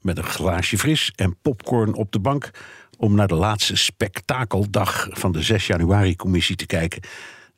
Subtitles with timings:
[0.00, 2.50] Met een glaasje fris en popcorn op de bank
[2.98, 7.00] om naar de laatste spektakeldag van de 6 januari-commissie te kijken.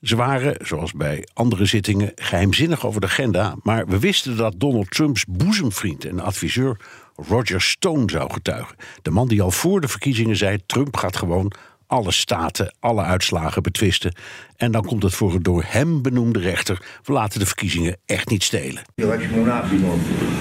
[0.02, 4.90] Ze waren, zoals bij andere zittingen, geheimzinnig over de agenda, maar we wisten dat Donald
[4.90, 6.76] Trumps boezemvriend en adviseur
[7.16, 8.76] Roger Stone zou getuigen.
[9.02, 11.52] De man die al voor de verkiezingen zei: Trump gaat gewoon
[11.90, 14.14] alle staten, alle uitslagen betwisten.
[14.56, 16.80] En dan komt het voor een door hem benoemde rechter.
[17.04, 18.82] We laten de verkiezingen echt niet stelen.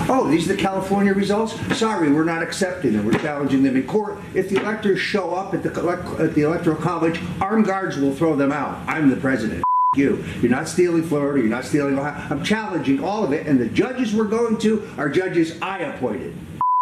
[0.08, 1.56] Oh, these are the California results?
[1.72, 3.06] Sorry, we're not accepting them.
[3.06, 4.18] We're challenging them in court.
[4.32, 8.36] If the electors show up at the, at the Electoral College, armed guards will throw
[8.36, 8.78] them out.
[8.88, 9.64] I'm the president.
[9.96, 10.24] You.
[10.42, 11.40] You're not stealing Florida.
[11.40, 12.14] You're not stealing Ohio.
[12.30, 13.48] I'm challenging all of it.
[13.48, 16.34] And the judges we're going to are judges I appointed.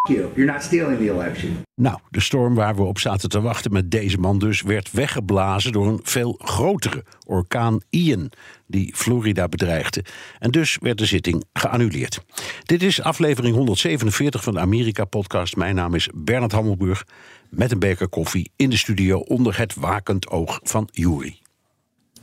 [0.07, 1.65] You're not stealing the election.
[1.75, 5.71] Nou, de storm waar we op zaten te wachten met deze man dus werd weggeblazen
[5.71, 8.31] door een veel grotere orkaan Ian
[8.67, 10.03] die Florida bedreigde.
[10.39, 12.23] En dus werd de zitting geannuleerd.
[12.63, 15.55] Dit is aflevering 147 van de Amerika-podcast.
[15.55, 17.05] Mijn naam is Bernard Hammelburg
[17.49, 21.39] met een beker koffie in de studio onder het wakend oog van Jury.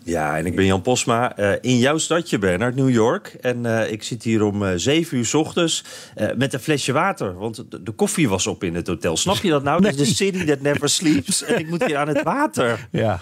[0.04, 3.36] Ja, en ik ben Jan Posma eh, in jouw stadje, Bernard, New York.
[3.40, 5.84] En eh, ik zit hier om eh, zeven uur s ochtends
[6.36, 7.34] met een flesje water.
[7.34, 9.16] Want de, de koffie was op in het hotel.
[9.16, 9.80] Snap je dat nou?
[9.80, 9.90] Nee.
[9.90, 11.44] Is de city that never sleeps.
[11.44, 12.88] En ik moet hier aan het water.
[12.90, 13.20] Ja.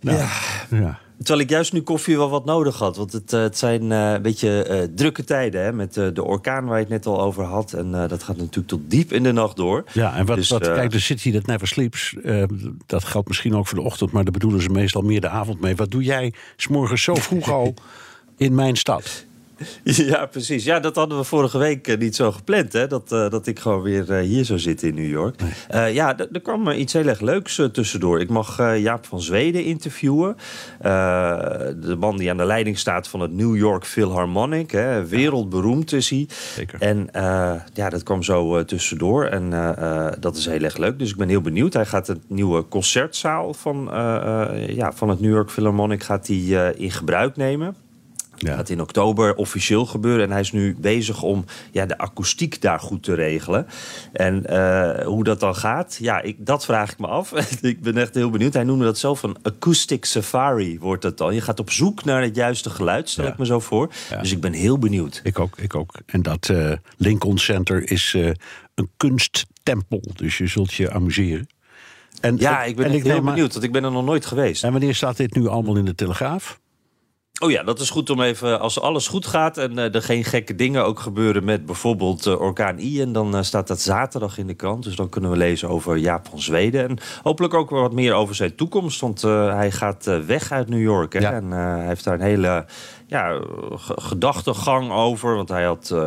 [0.00, 0.28] Nou, Ja.
[0.70, 0.98] ja.
[1.18, 2.96] Terwijl ik juist nu koffie wel wat nodig had.
[2.96, 5.62] Want het, eh, het zijn eh, een beetje eh, drukke tijden.
[5.62, 7.72] Hè, met de orkaan waar je het net al over had.
[7.72, 9.84] En dat gaat natuurlijk tot diep in de nacht door.
[9.92, 12.42] Ja, en wat, Dus, wat kijk, de city that never sleeps, eh,
[12.86, 15.60] dat geldt misschien ook voor de ochtend, maar daar bedoelen ze meestal meer de avond
[15.60, 15.76] mee.
[15.76, 17.74] Wat doe jij s'morgens zo vroeg al
[18.36, 19.25] in mijn stad?
[19.84, 20.64] Ja, precies.
[20.64, 22.72] Ja, dat hadden we vorige week eh, niet zo gepland.
[22.72, 22.86] Hè?
[22.86, 25.40] Dat, eh, dat ik gewoon weer eh, hier zou zitten in New York.
[25.92, 28.20] Ja, er kwam iets heel erg leuks tussendoor.
[28.20, 30.36] Ik mag Jaap van Zweden interviewen.
[30.80, 34.70] De man die aan de leiding staat van het New York Philharmonic.
[34.70, 35.06] Hè?
[35.06, 36.28] Wereldberoemd is hij.
[36.54, 36.80] Zeker.
[36.80, 37.08] En
[37.74, 39.24] ja, dat kwam zo tussendoor.
[39.24, 39.50] En
[40.20, 40.98] dat is heel erg leuk.
[40.98, 41.72] Dus ik ben heel benieuwd.
[41.72, 43.88] Hij gaat het nieuwe concertzaal van,
[44.68, 47.85] ja, van het New York Philharmonic gaat hij, in gebruik nemen.
[48.36, 48.54] Ja.
[48.54, 50.24] gaat in oktober officieel gebeuren.
[50.24, 53.66] En hij is nu bezig om ja, de akoestiek daar goed te regelen.
[54.12, 57.32] En eh, hoe dat dan gaat, ja, ik, dat vraag ik me af.
[57.60, 58.54] ik ben echt heel benieuwd.
[58.54, 61.34] Hij noemde dat zelf een acoustic safari, wordt dat dan.
[61.34, 63.30] Je gaat op zoek naar het juiste geluid, stel Ja.
[63.30, 63.90] ik me zo voor.
[64.10, 64.20] Ja.
[64.20, 65.20] Dus ik ben heel benieuwd.
[65.24, 65.94] Ik ook, ik ook.
[66.06, 68.30] En dat eh, Lincoln Center is eh,
[68.74, 71.46] een kunsttempel, dus je zult je amuseren.
[72.20, 74.64] En, Ja, ik ben en echt heel benieuwd, want ik ben er nog nooit geweest.
[74.64, 76.60] En wanneer staat dit nu allemaal in de Telegraaf?
[77.38, 80.24] Oh ja, dat is goed om even, als alles goed gaat en eh, er geen
[80.24, 84.46] gekke dingen ook gebeuren met bijvoorbeeld eh, orkaan Ian, dan eh, staat dat zaterdag in
[84.46, 84.84] de krant.
[84.84, 86.88] Dus dan kunnen we lezen over Jaap van Zweden.
[86.88, 90.68] En hopelijk ook wat meer over zijn toekomst, want eh, hij gaat eh, weg uit
[90.68, 91.12] New York.
[91.12, 91.18] Hè?
[91.18, 91.32] Ja.
[91.32, 92.64] En eh, hij heeft daar een hele
[93.06, 93.40] ja,
[93.74, 95.34] ge- gedachtegang over.
[95.34, 96.00] Want hij had eh,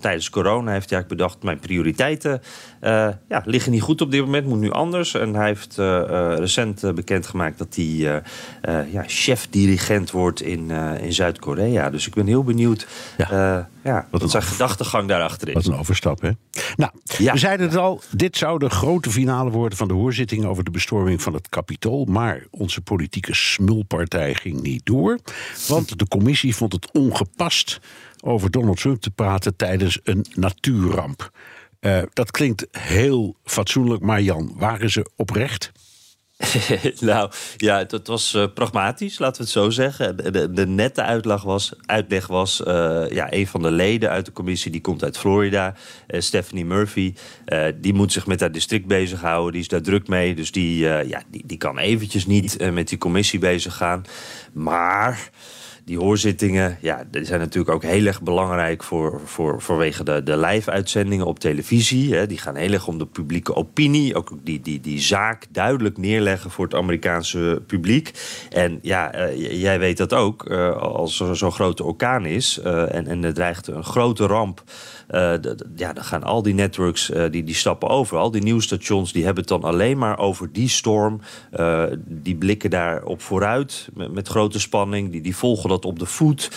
[0.00, 2.40] tijdens corona heeft hij eigenlijk bedacht, mijn prioriteiten
[2.80, 5.14] eh, ja, liggen niet goed op dit moment, moet nu anders.
[5.14, 6.02] En hij heeft eh,
[6.36, 7.84] recent bekendgemaakt dat hij
[8.90, 10.70] ja, chef-dirigent wordt in,
[11.00, 11.90] in Zuid-Korea.
[11.90, 12.86] Dus ik ben heel benieuwd
[13.16, 13.68] Ja.
[13.84, 14.08] Ja.
[14.10, 15.54] Wat een zijn gedachtegang daarachter is.
[15.54, 16.30] Wat een overstap, hè?
[16.76, 17.32] Nou, Ja.
[17.32, 18.00] we zeiden het al.
[18.10, 22.04] Dit zou de grote finale worden van de hoorzitting over de bestorming van het Capitool.
[22.04, 25.18] Maar onze politieke smulpartij ging niet door.
[25.68, 27.80] Want de commissie vond het ongepast
[28.20, 31.30] over Donald Trump te praten tijdens een natuurramp.
[31.80, 35.72] Eh, dat klinkt heel fatsoenlijk, maar Jan, waren ze oprecht?
[37.00, 40.32] nou ja, het was eh, pragmatisch, laten we het zo zeggen.
[40.32, 44.32] De, de, nette uitleg was, uitleg was eh, ja, een van de leden uit de
[44.32, 45.74] commissie, die komt uit Florida,
[46.06, 47.14] eh, Stephanie Murphy.
[47.76, 50.34] die moet zich met haar district bezighouden, die is daar druk mee.
[50.34, 54.04] Dus die, ja, die, die kan eventjes niet met die commissie bezig gaan.
[54.52, 55.30] Maar
[55.90, 60.36] die hoorzittingen ja, die zijn natuurlijk ook heel erg belangrijk voor, voor, vanwege de, de
[60.36, 62.14] live-uitzendingen op televisie.
[62.14, 62.26] Hè.
[62.26, 64.14] Die gaan heel erg om de publieke opinie.
[64.14, 68.12] Ook die, die, die zaak duidelijk neerleggen voor het Amerikaanse publiek.
[68.50, 70.50] En ja, uh, jij weet dat ook.
[70.50, 74.62] Uh, als er zo'n grote orkaan is uh, en, en er dreigt een grote ramp.
[75.76, 78.18] Ja, dan gaan al die networks die, die stappen over.
[78.18, 81.20] Al die nieuwsstations die hebben het dan alleen maar over die storm.
[82.04, 85.10] die blikken daarop vooruit met, grote spanning.
[85.10, 86.50] Die, die volgen dat op de voet.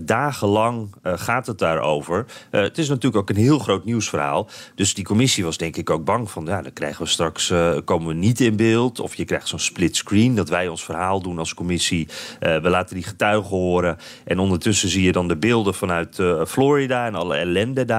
[0.00, 2.26] Dagenlang gaat het daarover.
[2.50, 4.48] Het is natuurlijk ook een heel groot nieuwsverhaal.
[4.74, 6.44] Dus die commissie was denk ik ook bang van...
[6.44, 7.52] ja, dan krijgen we straks,
[7.84, 9.00] komen we niet in beeld.
[9.00, 12.08] Of je krijgt zo'n split screen, dat wij ons verhaal doen als commissie.
[12.38, 13.96] we laten die getuigen horen.
[14.24, 17.93] En ondertussen zie je dan de beelden vanuit Florida en alle ellende daar.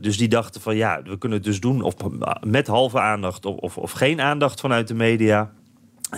[0.00, 1.94] Dus die dachten van ja, we kunnen het dus doen of
[2.40, 5.50] met halve aandacht of, of, of geen aandacht vanuit de media.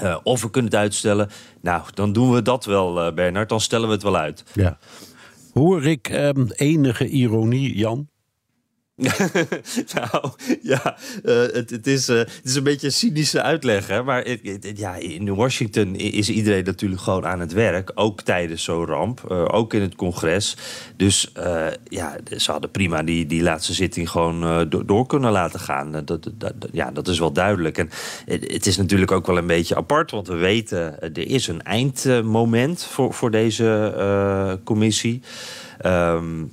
[0.02, 1.28] Uh, of we kunnen het uitstellen.
[1.60, 3.48] Nou, dan doen we dat wel, uh, Bernard.
[3.48, 4.44] Dan stellen we het wel uit.
[4.52, 4.78] Ja.
[5.52, 8.08] Hoor ik um, enige ironie, Jan?
[9.94, 10.31] nou,
[10.62, 13.87] ja, uh, het, het, is, uh, het is een beetje een cynische uitleg.
[13.87, 14.02] Hè?
[14.02, 14.26] Maar
[14.75, 17.93] ja, in Washington is iedereen natuurlijk gewoon aan het werk.
[17.94, 19.26] Ook tijdens zo'n ramp.
[19.31, 20.56] Uh, ook in het congres.
[20.97, 21.32] Dus
[21.88, 25.91] ja, ze hadden prima die, die laatste zitting gewoon do door kunnen laten gaan.
[26.05, 27.79] Dat, dat, ja, dat is wel duidelijk.
[27.79, 27.91] En
[28.26, 30.11] het, is natuurlijk ook wel een beetje apart.
[30.11, 35.23] Want we weten, er is een eindmoment voor, voor deze commissie.
[35.87, 36.50] Um,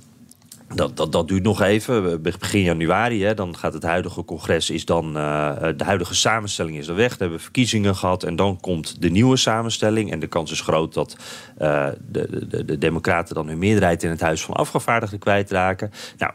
[0.76, 2.22] dat, dat, dat duurt nog even.
[2.22, 6.88] Begin januari, hè, dan gaat het huidige congres, is dan, uh, de huidige samenstelling is
[6.88, 7.10] er weg.
[7.10, 10.12] Dan hebben we verkiezingen gehad en dan komt de nieuwe samenstelling.
[10.12, 11.18] En de kans is groot dat
[11.62, 15.92] uh, de, de, de democraten dan hun meerderheid in het Huis van Afgevaardigden kwijtraken.
[16.18, 16.32] Nou,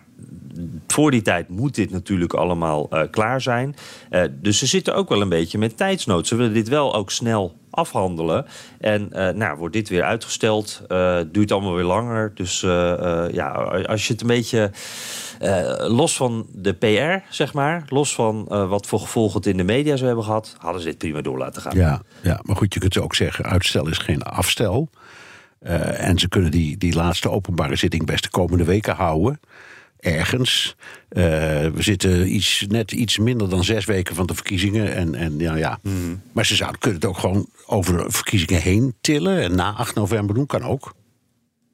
[0.86, 3.74] voor die tijd moet dit natuurlijk allemaal klaar zijn.
[4.30, 6.26] Dus ze zitten ook wel een beetje met tijdsnood.
[6.26, 8.46] Ze willen dit wel ook snel afhandelen.
[8.80, 10.82] En uh, nou, wordt dit weer uitgesteld.
[11.32, 12.32] duurt allemaal weer langer.
[12.34, 12.60] Dus
[13.30, 13.50] ja,
[13.86, 14.70] als je het een beetje
[15.88, 19.94] los van de PR, zeg maar, los van wat voor gevolgen het in de media
[19.94, 21.76] zou hebben gehad, hadden ze dit prima door laten gaan.
[21.76, 24.90] Ja, ja maar goed, je kunt ook zeggen: uitstel is geen afstel.
[25.96, 29.40] en ze kunnen die, die laatste openbare zitting best de komende weken houden
[30.02, 30.76] ergens.
[31.10, 31.22] Uh,
[31.74, 34.94] we zitten iets, net iets minder dan zes weken van de verkiezingen.
[34.94, 35.78] En, en ja, ja.
[35.82, 36.22] Mm.
[36.32, 39.40] Maar ze zouden kunnen het ook gewoon over de verkiezingen heen tillen.
[39.40, 40.94] En na 8 november doen kan ook.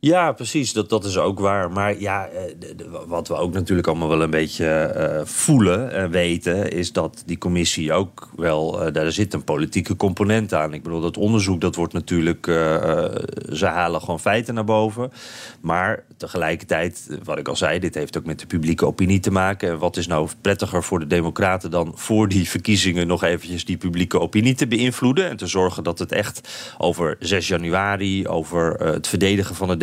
[0.00, 0.72] Ja, precies.
[0.72, 1.70] Dat, dat is ook waar.
[1.70, 2.42] Maar ja, eh,
[3.06, 7.38] wat we ook natuurlijk allemaal wel een beetje uh, voelen en weten, is dat die
[7.38, 10.74] commissie ook wel, uh, daar zit een politieke component aan.
[10.74, 12.46] Ik bedoel, dat onderzoek, dat wordt natuurlijk,
[13.52, 15.12] ze halen gewoon feiten naar boven.
[15.60, 19.68] Maar tegelijkertijd, wat ik al zei, dit heeft ook met de publieke opinie te maken.
[19.68, 23.76] En wat is nou prettiger voor de Democraten dan voor die verkiezingen nog eventjes die
[23.76, 26.48] publieke opinie te beïnvloeden en te zorgen dat het echt
[26.78, 29.76] over 6 januari, over het verdedigen van de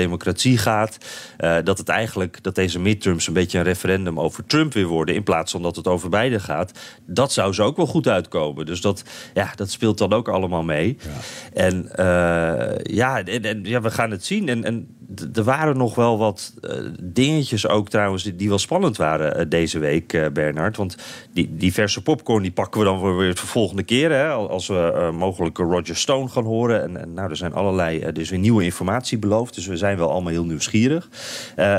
[0.57, 0.97] gaat.
[1.39, 5.15] Uh, dat het eigenlijk dat deze midterms een beetje een referendum over Trump weer worden.
[5.15, 6.79] In plaats van dat het over beide gaat.
[7.05, 8.65] Dat zou ze ook wel goed uitkomen.
[8.65, 9.03] Dus dat,
[9.33, 10.97] ja, dat speelt dan ook allemaal mee.
[11.01, 11.09] Ja.
[11.53, 14.49] En uh, ja, en, en, ja, we gaan het zien.
[14.49, 14.87] En, en
[15.33, 16.71] er waren nog wel wat uh,
[17.01, 20.77] dingetjes ook trouwens die, wel spannend waren uh, deze week, uh, Bernard.
[20.77, 20.97] Want
[21.33, 24.11] die, die verse popcorn die pakken we dan weer de volgende keer.
[24.11, 26.97] Hè, als we mogelijk Roger Stone gaan horen.
[26.97, 29.55] En, nou, er zijn allerlei, dus weer nieuwe informatie beloofd.
[29.55, 31.09] Dus we zijn wel allemaal heel nieuwsgierig.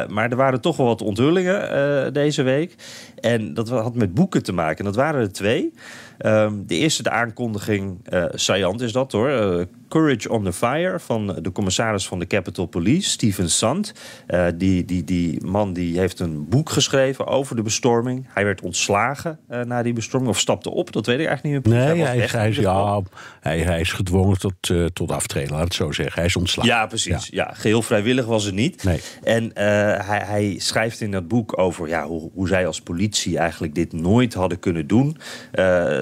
[0.09, 2.75] maar er waren toch wel wat onthullingen deze week.
[3.21, 4.79] En dat had met boeken te maken.
[4.79, 5.73] En dat waren er twee.
[6.19, 9.67] Um, de eerste, de aankondiging, uh, is dat hoor.
[9.89, 13.93] Courage on the Fire van de commissaris van de Capitol Police, Stephen Sand.
[14.29, 18.27] Uh, die, die, die man die heeft een boek geschreven over de bestorming.
[18.29, 21.85] Hij werd ontslagen na die bestorming, of stapte op, dat weet ik eigenlijk niet meer.
[21.85, 23.03] Nee, hij, hij, hij is, ja,
[23.41, 24.55] hij, hij is gedwongen tot,
[24.93, 26.15] tot aftreden, laat het zo zeggen.
[26.15, 26.73] Hij is ontslagen.
[26.73, 27.29] Ja, precies.
[27.31, 27.47] Ja.
[27.47, 28.85] ja geheel vrijwillig was het niet.
[28.85, 29.01] Nee.
[29.23, 33.75] En hij, hij schrijft in dat boek over ja, hoe, hoe zij als politie eigenlijk
[33.75, 35.17] dit nooit hadden kunnen doen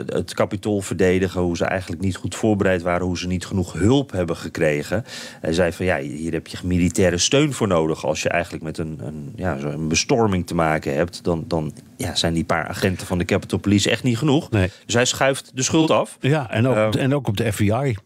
[0.07, 1.41] het kapitool verdedigen.
[1.41, 3.07] Hoe ze eigenlijk niet goed voorbereid waren.
[3.07, 5.05] Hoe ze niet genoeg hulp hebben gekregen.
[5.41, 8.05] Hij zei van ja, hier heb je militaire steun voor nodig.
[8.05, 11.25] Als je eigenlijk met een, een, ja, een bestorming te maken hebt.
[11.25, 14.51] Dan, dan ja, zijn die paar agenten van de Capitol Police echt niet genoeg.
[14.51, 14.71] Nee.
[14.87, 16.17] Dus hij schuift de schuld af.
[16.21, 17.97] Ja, en ook, uh, en ook op de FBI.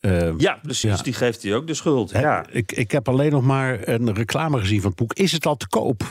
[0.00, 0.96] Uh, ja, precies.
[0.96, 1.02] Ja.
[1.02, 2.10] Die geeft hij ook de schuld.
[2.10, 2.44] Ja.
[2.50, 5.12] Ik, ik heb alleen nog maar een reclame gezien van het boek.
[5.12, 6.02] Is het al te koop?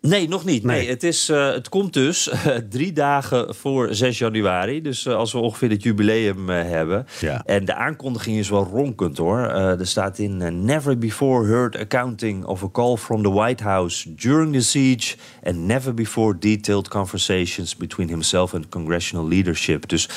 [0.00, 0.64] Nee, nog niet.
[0.64, 0.88] Nee.
[0.88, 4.82] het, is, uh, het komt dus uh, drie dagen voor 6 januari.
[4.82, 7.06] Dus uh, als we ongeveer het jubileum hebben.
[7.20, 7.42] Ja.
[7.44, 9.38] En de aankondiging is wel ronkend hoor.
[9.38, 14.52] er staat in: Never before heard accounting of a call from the White House during
[14.52, 15.16] the siege.
[15.44, 19.88] And never before detailed conversations between himself and congressional leadership.
[19.88, 20.08] Dus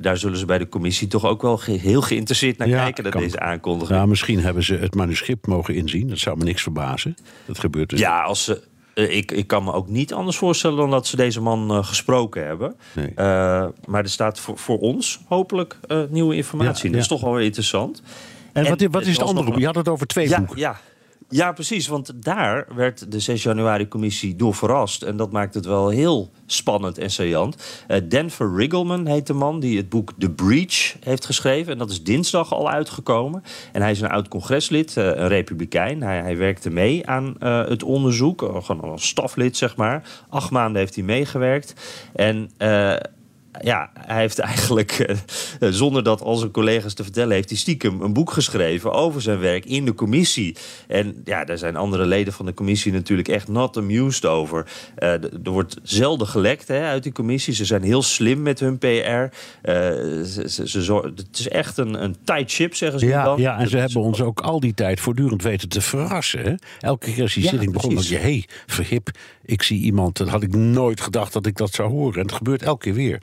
[0.00, 3.02] daar zullen ze bij de commissie toch ook wel ge heel geïnteresseerd naar Ja, kijken,
[3.02, 3.96] naar deze aankondiging.
[3.96, 6.08] Nou, misschien hebben ze het manuscript mogen inzien.
[6.08, 7.16] Dat zou me niks verbazen.
[7.46, 8.00] Dat gebeurt dus.
[8.00, 8.62] Ja, als ze.
[8.96, 11.84] Eh, ik, ik kan me ook niet anders voorstellen dan dat ze deze man eh,
[11.84, 12.76] gesproken hebben.
[12.92, 13.08] Nee.
[13.14, 16.86] Eh, maar er staat voor, voor ons hopelijk nieuwe informatie.
[16.86, 16.92] Ja.
[16.92, 18.02] Dat is toch wel weer interessant.
[18.52, 19.58] en wat, en wat is het andere boek?
[19.58, 20.58] Je had het over twee Ja, boeken.
[20.58, 20.80] ja.
[21.28, 21.86] Ja, precies.
[21.86, 25.02] Want daar werd de 6 januari-commissie door verrast.
[25.02, 27.84] En dat maakt het wel heel spannend en saillant.
[27.86, 31.72] Eh, Denver Riggleman heet de man die het boek The Breach heeft geschreven.
[31.72, 33.42] En dat is dinsdag al uitgekomen.
[33.72, 36.02] En hij is een oud congreslid, eh, een republikein.
[36.02, 38.40] Hij, hij werkte mee aan eh, het onderzoek.
[38.62, 40.08] gewoon als staflid, zeg maar.
[40.28, 41.74] Acht maanden heeft hij meegewerkt.
[42.14, 42.50] En...
[43.62, 44.90] ja, hij heeft eigenlijk,
[45.60, 49.22] eh, zonder dat al zijn collega's te vertellen, heeft hij stiekem een boek geschreven over
[49.22, 50.56] zijn werk in de commissie.
[50.88, 54.66] En ja, daar zijn andere leden van de commissie natuurlijk echt not amused over.
[54.96, 57.54] Eh, er wordt zelden gelekt hè, uit die commissie.
[57.54, 58.86] Ze zijn heel slim met hun PR.
[58.86, 59.30] Eh,
[59.62, 63.40] ze, ze, ze zor- het is echt een, een tight ship, zeggen ze Ja, dan.
[63.40, 66.40] ja, en ze hebben ons ook al die tijd voortdurend weten te verrassen.
[66.42, 66.54] Hè?
[66.80, 68.14] Elke keer als die Ja, zitting begon, je...
[68.14, 69.10] hé, hey, verhip,
[69.46, 70.16] ik zie iemand...
[70.16, 72.14] dat had ik nooit gedacht dat ik dat zou horen.
[72.14, 73.22] En het gebeurt elke keer weer.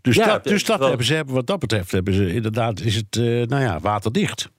[0.00, 2.80] Dus Ja, dat, dus dat wel- hebben ze, hebben, wat dat betreft, hebben ze inderdaad,
[2.80, 4.52] is het, eh, nou ja, waterdicht.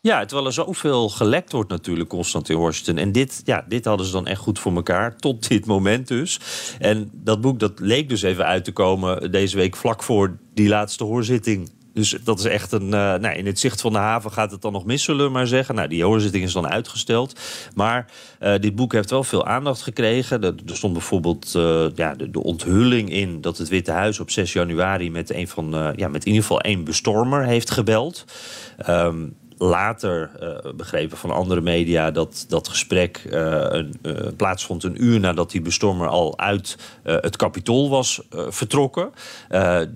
[0.00, 2.98] Ja, terwijl er zoveel gelekt wordt natuurlijk constant in Washington.
[2.98, 6.40] En dit, ja, dit hadden ze dan echt goed voor elkaar, tot dit moment dus.
[6.78, 10.68] En dat boek dat leek dus even uit te komen deze week vlak voor die
[10.68, 11.70] laatste hoorzitting.
[11.94, 12.82] Dus dat is echt een.
[12.82, 15.32] eh, nou, in het zicht van de haven gaat het dan nog mis, zullen we
[15.32, 15.74] maar zeggen.
[15.74, 17.40] Nou, die hoorzitting is dan uitgesteld.
[17.74, 18.06] Maar
[18.38, 20.42] eh, dit boek heeft wel veel aandacht gekregen.
[20.42, 25.10] Er, stond bijvoorbeeld eh, ja, de, onthulling in dat het Witte Huis op 6 januari
[25.10, 28.24] met een van, ja, met in ieder geval één bestormer heeft gebeld.
[28.76, 29.26] Ehm,
[29.58, 33.86] later eh, begrepen van andere media dat dat gesprek eh, eh,
[34.36, 39.12] plaatsvond een uur nadat die bestormer al uit het kapitool was vertrokken.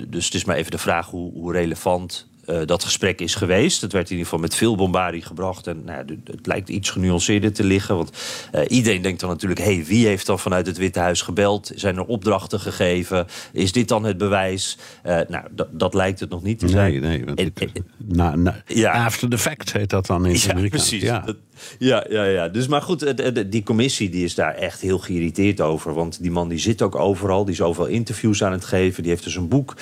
[0.09, 2.28] Dus het is maar even de vraag hoe, hoe relevant.
[2.49, 3.81] Eh, dat gesprek is geweest.
[3.81, 5.67] Het werd in ieder geval met veel bombardie gebracht.
[5.67, 7.97] En nou, het lijkt iets genuanceerder te liggen.
[7.97, 8.11] Want
[8.53, 11.73] eh, iedereen denkt dan natuurlijk: hey, wie heeft dan vanuit het Witte Huis gebeld?
[11.75, 13.27] Zijn er opdrachten gegeven?
[13.53, 14.79] Is dit dan het bewijs?
[15.03, 17.01] Eh, nou, dat- lijkt het nog niet te zijn.
[17.01, 17.35] Nee, nee.
[17.35, 17.53] En-
[17.97, 19.05] na, na, Ja.
[19.05, 20.89] After the fact heet dat dan in ja, Amerikaans.
[20.89, 21.03] precies.
[21.03, 21.19] Ja.
[21.21, 21.37] Dat-
[21.79, 22.49] ja, ja, ja.
[22.49, 23.15] Dus maar goed,
[23.51, 25.95] die commissie die is daar echt heel geïrriteerd over.
[25.95, 27.45] Want die man die zit ook overal.
[27.45, 29.03] Die is overal interviews aan het geven.
[29.03, 29.75] Die heeft dus een boek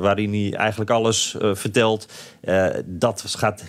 [0.00, 2.08] waarin hij eigenlijk alles eh, vertelt.
[2.40, 3.64] Eh, dat gaat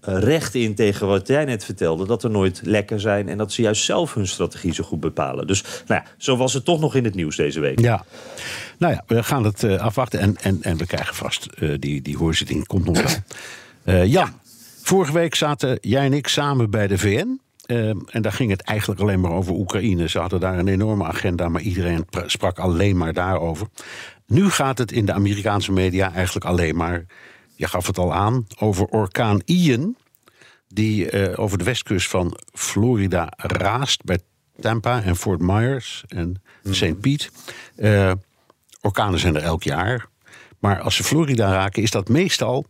[0.00, 2.06] recht in tegen wat jij net vertelde.
[2.06, 3.28] Dat er nooit lekken zijn.
[3.28, 5.46] En dat ze juist zelf hun strategie zo goed bepalen.
[5.46, 7.80] Dus nou ja, zo was het toch nog in het nieuws deze week.
[7.80, 8.04] Ja,
[8.78, 12.16] nou ja, we gaan het eh, afwachten en, en, en we krijgen vast die, die
[12.16, 13.22] hoorzitting komt nog
[13.84, 14.04] wel.
[14.16, 14.32] Jan,
[14.82, 17.40] vorige week zaten jij en ik samen bij de VN.
[18.10, 20.08] en daar ging het eigenlijk alleen maar over Oekraïne.
[20.08, 23.66] Ze hadden daar een enorme agenda, maar iedereen pra- sprak alleen maar daarover.
[24.26, 27.04] Nu gaat het in de Amerikaanse media eigenlijk alleen maar,
[27.54, 29.96] je gaf het al aan, over orkaan Ian
[30.68, 34.18] die eh, over de westkust van Florida raast bij
[34.60, 37.00] Tampa en Fort Myers en St.
[37.00, 37.28] Pete.
[37.76, 38.12] Eh,
[38.80, 40.06] orkanen zijn er elk jaar.
[40.58, 42.66] Maar als ze Florida raken, is dat meestal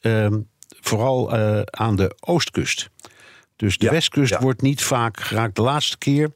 [0.00, 0.38] ehm,
[0.80, 2.90] vooral eh, aan de oostkust.
[3.56, 4.40] Dus de Ja, westkust ja.
[4.40, 5.56] wordt niet vaak geraakt.
[5.56, 6.30] De laatste keer,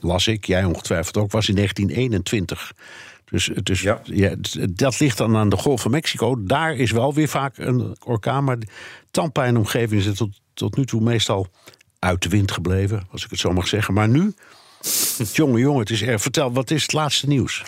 [0.00, 2.72] las ik, jij ongetwijfeld ook, was in 1921.
[3.30, 4.00] Dus, dus Ja.
[4.04, 4.34] ja,
[4.70, 6.44] dat ligt dan aan de Golf van Mexico.
[6.44, 8.44] Daar is wel weer vaak een orkaan.
[8.44, 8.58] Maar
[9.10, 11.46] Tampa en omgeving is tot, tot nu toe meestal
[11.98, 13.94] uit de wind gebleven, als ik het zo mag zeggen.
[13.94, 14.34] Maar nu,
[15.32, 16.20] jongen, jongen, het is er.
[16.20, 17.62] Vertel, wat is het laatste nieuws?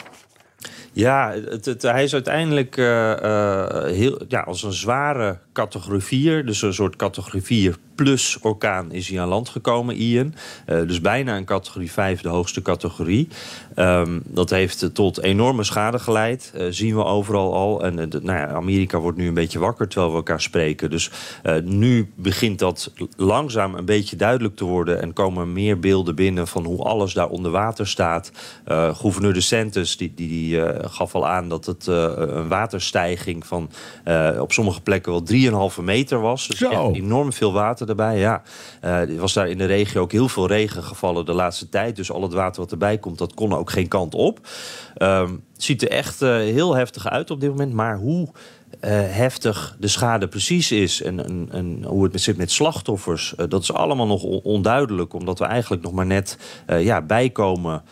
[0.92, 6.46] Ja, het, het- hij is uiteindelijk eh, eh, heel, ja, als een zware categorie 4,
[6.46, 10.34] dus een soort categorie 4 plus orkaan is hij aan land gekomen, Ian.
[10.66, 13.28] Eh, dus bijna een categorie 5, de hoogste categorie.
[13.74, 17.84] Ehm, dat heeft tot enorme schade geleid, eh, zien we overal al.
[17.84, 20.90] En eh, de- nou ja, Amerika wordt nu een beetje wakker terwijl we elkaar spreken.
[20.90, 21.10] Dus
[21.64, 26.64] nu begint dat langzaam een beetje duidelijk te worden en komen meer beelden binnen van
[26.64, 28.32] hoe alles daar onder water staat.
[28.92, 33.70] Gouverneur De Santis die, die, die gaf al aan dat het een waterstijging van
[34.40, 35.22] op sommige plekken wel
[35.70, 36.46] 3,5 meter was.
[36.48, 38.18] Dus echt enorm veel water erbij.
[38.18, 38.42] Ja.
[38.80, 41.96] Eh, er was daar in de regio ook heel veel regen gevallen de laatste tijd.
[41.96, 44.48] Dus al het water wat erbij komt, dat kon ook geen kant op.
[44.96, 47.72] Ehm, ziet er echt heel heftig uit op dit moment.
[47.72, 48.28] Maar hoe
[48.86, 54.22] heftig de schade precies is en, hoe het zit met slachtoffers, dat is allemaal nog
[54.22, 57.82] onduidelijk, omdat we eigenlijk nog maar net ja, bijkomen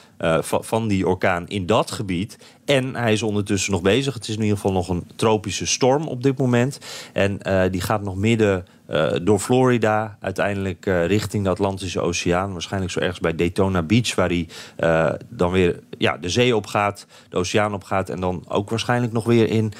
[0.42, 2.38] van die orkaan in dat gebied.
[2.64, 4.14] En hij is ondertussen nog bezig.
[4.14, 6.78] Het is in ieder geval nog een tropische storm op dit moment.
[7.12, 7.40] En
[7.70, 12.52] die gaat nog midden uh, door Florida, uiteindelijk uh, richting de Atlantische Oceaan.
[12.52, 14.48] Waarschijnlijk zo ergens bij Daytona Beach, waar hij
[14.80, 18.08] uh, dan weer ja, de zee op gaat, de oceaan op gaat.
[18.08, 19.72] En dan ook waarschijnlijk nog weer in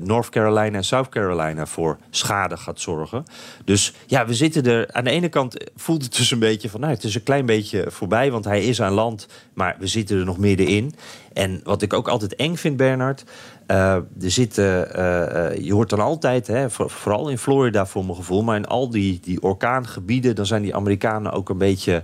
[0.00, 3.24] North Carolina en South Carolina voor schade gaat zorgen.
[3.64, 4.92] Dus ja, we zitten er.
[4.92, 7.46] Aan de ene kant voelt het dus een beetje van, nou, het is een klein
[7.46, 10.94] beetje voorbij, want hij is aan land, maar we zitten er nog middenin.
[11.32, 13.24] En wat ik ook altijd eng vind, Bernard.
[13.68, 18.42] Uh, er zitten, uh, je hoort dan altijd, hè, vooral in Florida voor mijn gevoel,
[18.42, 22.02] maar in al die, die orkaangebieden, dan zijn die Amerikanen ook een beetje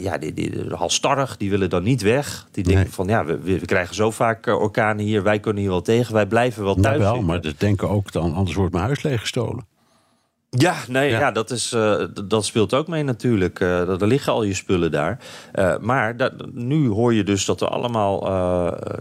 [0.00, 1.36] ja, die, die, halstarrig.
[1.36, 2.46] Die willen dan niet weg.
[2.50, 5.82] Die denken van ja, we, we, krijgen zo vaak orkanen hier, wij kunnen hier wel
[5.82, 6.98] tegen, wij blijven wel thuis.
[6.98, 9.69] Nou wel, maar dat denken ook dan, anders wordt mijn huis leeggestolen.
[10.58, 11.30] Ja, nee, ja.
[11.30, 13.60] dat, is, uh, dat speelt ook mee natuurlijk.
[13.60, 15.18] Uh, er liggen al je spullen daar.
[15.54, 18.28] Uh, maar dat, nu hoor je dus dat er allemaal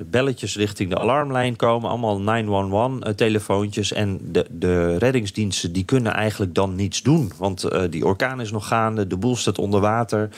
[0.06, 1.90] belletjes richting de alarmlijn komen.
[1.90, 3.94] Allemaal 911-telefoontjes.
[3.94, 7.32] En de, de reddingsdiensten die kunnen eigenlijk dan niets doen.
[7.38, 10.30] Want die orkaan is nog gaande, de boel staat onder water.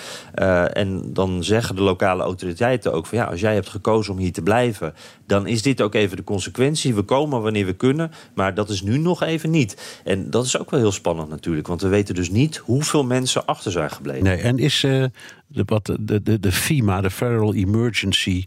[0.74, 3.18] en dan zeggen de lokale autoriteiten ook van...
[3.18, 4.94] ja, als jij hebt gekozen om hier te blijven...
[5.26, 6.96] dan is dit ook even de consequentie.
[6.96, 10.02] We komen wanneer we kunnen, maar dat is nu nog even niet.
[10.04, 11.68] En dat is ook wel heel spannend natuurlijk.
[11.68, 14.24] Want we weten dus niet hoeveel mensen achter zijn gebleven.
[14.24, 15.06] Nee, en is uh,
[15.48, 18.44] de, wat, de, de, de FEMA, de Federal Emergency,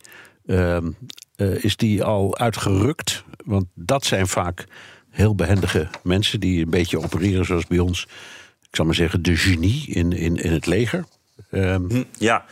[0.47, 0.77] uh,
[1.37, 3.25] uh, is die al uitgerukt?
[3.45, 4.67] Want dat zijn vaak
[5.11, 8.07] heel behendige mensen die een beetje opereren zoals bij ons.
[8.61, 11.05] Ik zal maar zeggen, de genie in, in, in het leger.
[11.51, 12.45] Um, ja,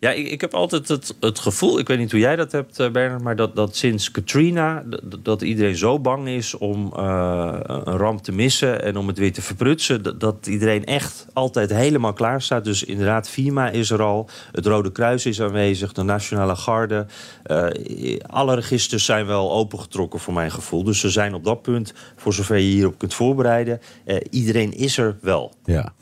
[0.00, 2.80] ja, ik, ik heb altijd het, het gevoel, ik weet niet hoe jij dat hebt,
[2.80, 4.84] uh, Bernard, maar dat, dat sinds Katrina,
[5.22, 9.32] dat, iedereen zo bang is om uh, een ramp te missen en om het weer
[9.32, 12.64] te verprutsen, dat, iedereen echt altijd helemaal klaar staat.
[12.64, 17.06] Dus inderdaad, FIMA is er al, het Rode Kruis is aanwezig, de Nationale Garde.
[17.46, 20.84] Uh, alle registers zijn wel opengetrokken voor mijn gevoel.
[20.84, 23.80] Dus ze zijn op dat punt, voor zover je hierop kunt voorbereiden,
[24.30, 25.54] iedereen is er wel.
[25.64, 25.92] Ja,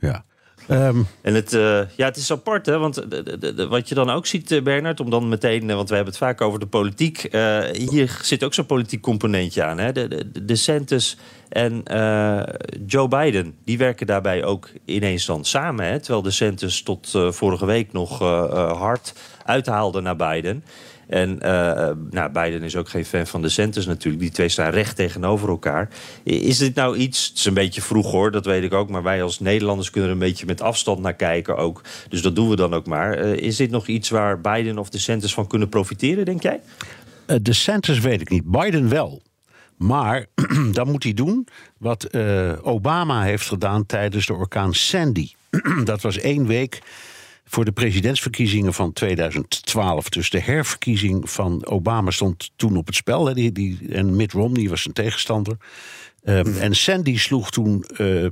[0.00, 0.24] ja.
[0.70, 1.06] Um.
[1.20, 2.78] En het, uh, ja, het is apart, hè?
[2.78, 3.04] Want
[3.68, 6.22] wat je dan ook ziet, uh, Bernard, om dan meteen, uh, want we hebben het
[6.22, 7.28] vaak over de politiek.
[7.72, 9.78] hier zit ook zo'n politiek componentje aan.
[9.78, 9.92] Hè?
[9.92, 11.14] De, de,
[11.48, 11.82] en
[12.86, 15.86] Joe Biden, die werken daarbij ook ineens dan samen.
[15.86, 15.98] Hè?
[15.98, 18.18] Terwijl de Santos tot vorige week nog
[18.78, 19.14] hard
[19.44, 20.64] uithaalde naar Biden.
[21.12, 24.22] En uh, nou, Biden is ook geen fan van de centers natuurlijk.
[24.22, 25.88] Die twee staan recht tegenover elkaar.
[26.22, 28.90] Is dit nou iets, het is een beetje vroeg hoor, dat weet ik ook.
[28.90, 31.80] Maar wij als Nederlanders kunnen er een beetje met afstand naar kijken ook.
[32.08, 33.24] Dus dat doen we dan ook maar.
[33.24, 36.60] Uh, is dit nog iets waar Biden of de centers van kunnen profiteren, denk jij?
[37.26, 38.44] Uh, de centers weet ik niet.
[38.44, 39.22] Biden wel.
[39.76, 40.26] Maar
[40.72, 42.16] dan moet hij doen wat
[42.62, 45.30] Obama heeft gedaan tijdens de orkaan Sandy.
[45.84, 46.80] dat was één week
[47.52, 50.08] voor de presidentsverkiezingen van 2012.
[50.08, 53.34] Dus de herverkiezing van Obama stond toen op het spel.
[53.34, 55.56] Die, die, en Mitt Romney was zijn tegenstander.
[56.24, 58.26] Um, en Sandy sloeg toen uh,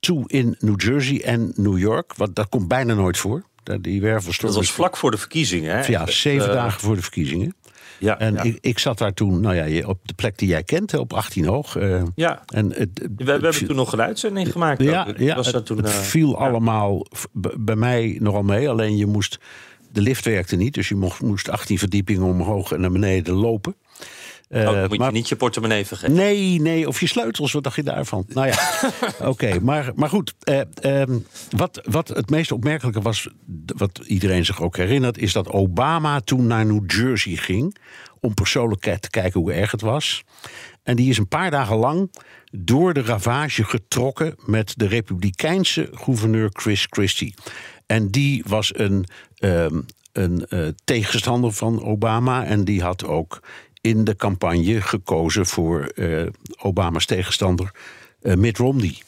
[0.00, 2.14] toe in New Jersey en New York.
[2.14, 3.42] Wat, dat komt bijna nooit voor.
[3.80, 5.86] Die dat was vlak voor de verkiezingen, hè?
[5.86, 7.54] Ja, zeven uh, dagen voor de verkiezingen.
[8.00, 10.94] Ja, en Ik, ik zat daar toen, nou ja, op de plek die jij kent,
[10.94, 11.76] op 18 hoog.
[11.76, 12.42] Uh, ja.
[12.46, 14.82] En het, we, we hebben toen nog een uitzending gemaakt.
[14.82, 17.06] Ja, ja was het, toen, het uh, viel allemaal
[17.58, 18.68] bij mij nogal mee.
[18.68, 19.38] Alleen je moest,
[19.92, 23.74] de lift werkte niet, dus je mocht, moest 18 verdiepingen omhoog en naar beneden lopen.
[24.50, 26.14] Uh, oh, moet maar, je niet je portemonnee vergeten?
[26.14, 28.24] Nee, nee, of je sleutels, wat dacht je daarvan?
[28.28, 28.58] Nou ja,
[29.32, 30.34] oké, maar, maar goed.
[30.44, 33.28] Uh, um, wat, wat het meest opmerkelijke was,
[33.76, 37.76] wat iedereen zich ook herinnert, is dat Obama toen naar New Jersey ging
[38.20, 40.22] om persoonlijk te kijken hoe erg het was.
[40.82, 42.10] En die is een paar dagen lang
[42.50, 47.34] door de ravage getrokken met de Republikeinse gouverneur Chris Christie.
[47.86, 49.06] En die was een,
[49.38, 53.40] um, een uh, tegenstander van Obama en die had ook
[53.80, 56.26] in de campagne gekozen voor uh,
[56.58, 57.70] Obama's tegenstander
[58.22, 58.98] uh, Mitt Romney.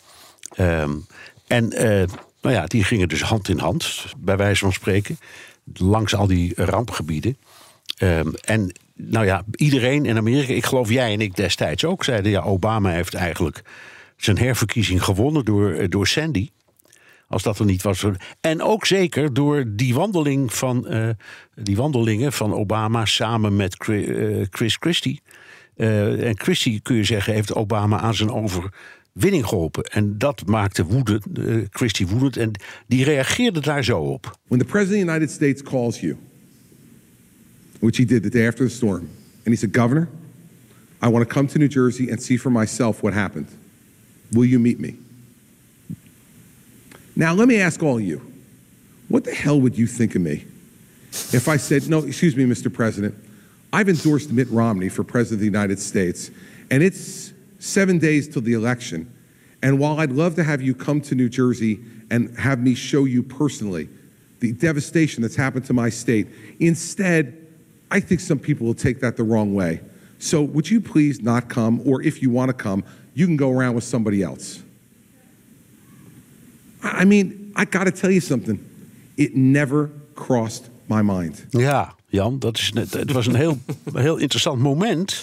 [0.58, 1.06] Um,
[1.46, 2.08] en uh,
[2.40, 5.18] nou ja, die gingen dus hand in hand, bij wijze van spreken,
[5.74, 7.36] langs al die rampgebieden.
[8.02, 12.30] Um, en nou ja, iedereen in Amerika, ik geloof jij en ik destijds ook, zeiden
[12.30, 13.62] ja, Obama heeft eigenlijk
[14.16, 16.48] zijn herverkiezing gewonnen door, door Sandy.
[17.32, 18.04] Als dat er niet was.
[18.40, 21.08] En ook zeker door die wandeling van uh,
[21.54, 23.74] die wandelingen van Obama samen met
[24.50, 25.20] Chris Christie.
[25.76, 29.84] Uh, en Christie, kun je zeggen, heeft Obama aan zijn overwinning geholpen.
[29.84, 32.36] En dat maakte woede, uh, Christie woedend.
[32.36, 32.50] En
[32.86, 34.38] die reageerde daar zo op.
[34.48, 36.16] When the president of the United States calls you
[37.82, 39.08] which he did the day after the storm.
[39.44, 40.08] And he said, Governor,
[41.02, 43.48] I want to come to New Jersey and see for myself what happened.
[44.30, 44.98] Will you meet me?
[47.14, 48.20] Now, let me ask all of you
[49.08, 50.44] what the hell would you think of me
[51.32, 52.72] if I said, No, excuse me, Mr.
[52.72, 53.14] President,
[53.72, 56.30] I've endorsed Mitt Romney for President of the United States,
[56.70, 59.12] and it's seven days till the election.
[59.62, 63.04] And while I'd love to have you come to New Jersey and have me show
[63.04, 63.88] you personally
[64.40, 66.26] the devastation that's happened to my state,
[66.58, 67.46] instead,
[67.90, 69.80] I think some people will take that the wrong way.
[70.18, 73.50] So, would you please not come, or if you want to come, you can go
[73.50, 74.61] around with somebody else?
[77.00, 78.60] I mean, I got to tell you something.
[79.14, 81.46] It never crossed my mind.
[81.50, 83.58] Ja, Jan, dat is het was een heel,
[83.92, 85.22] heel interessant moment.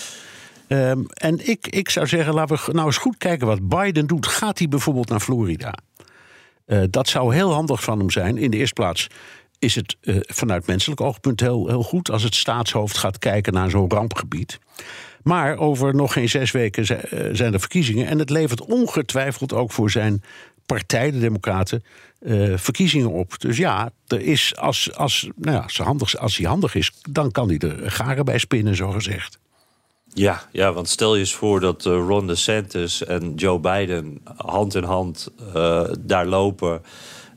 [0.67, 4.27] Um, en ik, ik zou zeggen, laten we nou eens goed kijken wat Biden doet.
[4.27, 5.73] Gaat hij bijvoorbeeld naar Florida?
[6.65, 8.37] Uh, dat zou heel handig van hem zijn.
[8.37, 9.07] In de eerste plaats
[9.59, 13.69] is het uh, vanuit menselijk oogpunt heel, heel goed als het staatshoofd gaat kijken naar
[13.69, 14.59] zo'n rampgebied.
[15.23, 16.85] Maar over nog geen zes weken
[17.35, 18.07] zijn er verkiezingen.
[18.07, 20.23] En het levert ongetwijfeld ook voor zijn
[20.75, 21.83] partij, de Democraten,
[22.21, 23.39] uh, verkiezingen op.
[23.39, 27.31] Dus ja, er is, als, als, nou ja, als, handig, als hij handig is, dan
[27.31, 29.39] kan hij er garen bij spinnen, zo gezegd.
[30.13, 34.75] Ja, ja, want stel je eens voor dat uh, Ron DeSantis en Joe Biden hand
[34.75, 36.81] in hand uh, daar lopen.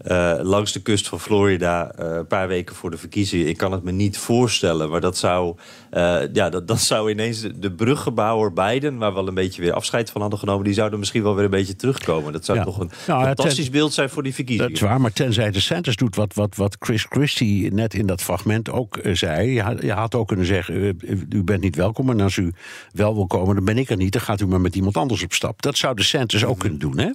[0.07, 3.49] Uh, langs de kust van Florida uh, een paar weken voor de verkiezingen.
[3.49, 5.57] Ik kan het me niet voorstellen, maar dat zou,
[5.93, 9.73] uh, ja, dat, dat zou ineens de bruggebouwer Biden, waar we wel een beetje weer
[9.73, 12.33] afscheid van hadden genomen, die zouden misschien wel weer een beetje terugkomen.
[12.33, 12.65] Dat zou ja.
[12.65, 14.73] toch een nou, fantastisch ten, beeld zijn voor die verkiezingen.
[14.73, 18.07] Dat is waar, maar tenzij de Sanders doet wat, wat, wat Chris Christie net in
[18.07, 19.51] dat fragment ook zei.
[19.51, 22.53] Je had, je had ook kunnen zeggen, u bent niet welkom en als u
[22.93, 24.13] wel wil komen, dan ben ik er niet.
[24.13, 25.63] Dan gaat u maar met iemand anders op stap.
[25.63, 27.11] Dat zou de Sanders ook kunnen doen, hè?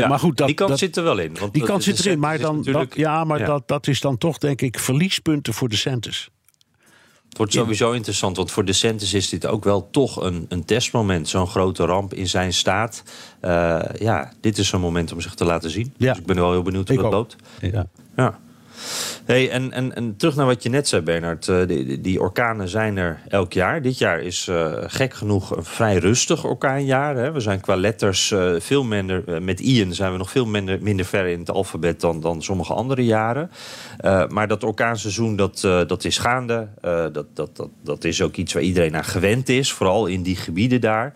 [0.00, 1.36] Ja, maar goed, dat, die kant dat, zit er wel in.
[1.38, 3.46] Want die kant zit erin, maar, dan, dat, ja, maar ja.
[3.46, 6.30] Dat, dat is dan toch, denk ik, verliespunten voor de Centers.
[7.28, 10.64] Het wordt sowieso interessant, want voor de Centers is dit ook wel toch een, een
[10.64, 11.28] testmoment.
[11.28, 13.02] Zo'n grote ramp in zijn staat.
[13.42, 15.94] Uh, ja, dit is zo'n moment om zich te laten zien.
[15.96, 16.08] Ja.
[16.08, 17.36] Dus ik ben wel heel benieuwd hoe dat loopt.
[17.60, 17.86] Ja.
[18.16, 18.40] ja.
[19.24, 21.46] Hey, en, en, en terug naar wat je net zei, Bernard.
[21.46, 21.62] Uh,
[22.00, 23.82] die, orkanen zijn er elk jaar.
[23.82, 27.16] Dit jaar is uh, gek genoeg een vrij rustig orkaanjaar.
[27.16, 27.32] Hè.
[27.32, 29.42] We zijn qua letters uh, veel minder...
[29.42, 32.74] met Ian zijn we nog veel minder, minder ver in het alfabet dan, dan sommige
[32.74, 33.50] andere jaren.
[34.28, 36.68] maar dat orkaanseizoen, dat, dat is gaande.
[36.80, 39.72] dat, dat, dat, dat is ook iets waar iedereen aan gewend is.
[39.72, 41.12] Vooral in die gebieden daar.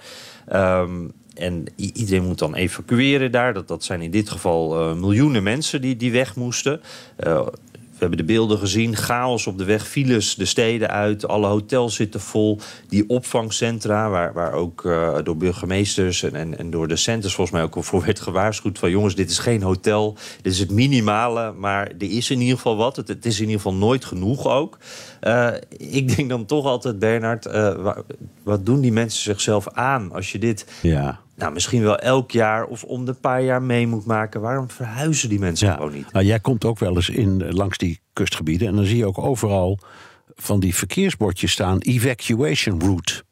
[0.53, 3.55] Um, en iedereen moet dan evacueren daar.
[3.55, 6.81] Dat, dat zijn in dit geval uh, miljoenen mensen die, die weg moesten.
[7.27, 7.47] Uh,
[7.97, 11.95] we hebben de beelden gezien, chaos op de weg, files de steden uit, alle hotels
[11.95, 12.61] zitten vol.
[12.89, 17.67] Die opvangcentra, waar, waar ook uh, door burgemeesters en, en, door de centers volgens mij
[17.67, 21.87] ook voor werd gewaarschuwd van jongens, dit is geen hotel, dit is het minimale, maar
[21.87, 22.97] er is in ieder geval wat.
[22.97, 24.79] Het, het is in ieder geval nooit genoeg ook.
[25.77, 27.49] Ik denk dan toch altijd, Bernard,
[28.43, 32.65] wat doen die mensen zichzelf aan als je dit ja nou, misschien wel elk jaar
[32.65, 34.41] of om de paar jaar mee moet maken.
[34.41, 36.13] Waarom verhuizen die mensen gewoon niet?
[36.13, 38.69] Nou, jij komt ook wel eens in, langs die kustgebieden...
[38.69, 39.79] en dan zie je ook overal
[40.35, 41.79] van die verkeersbordjes staan...
[41.79, 43.25] evacuation route.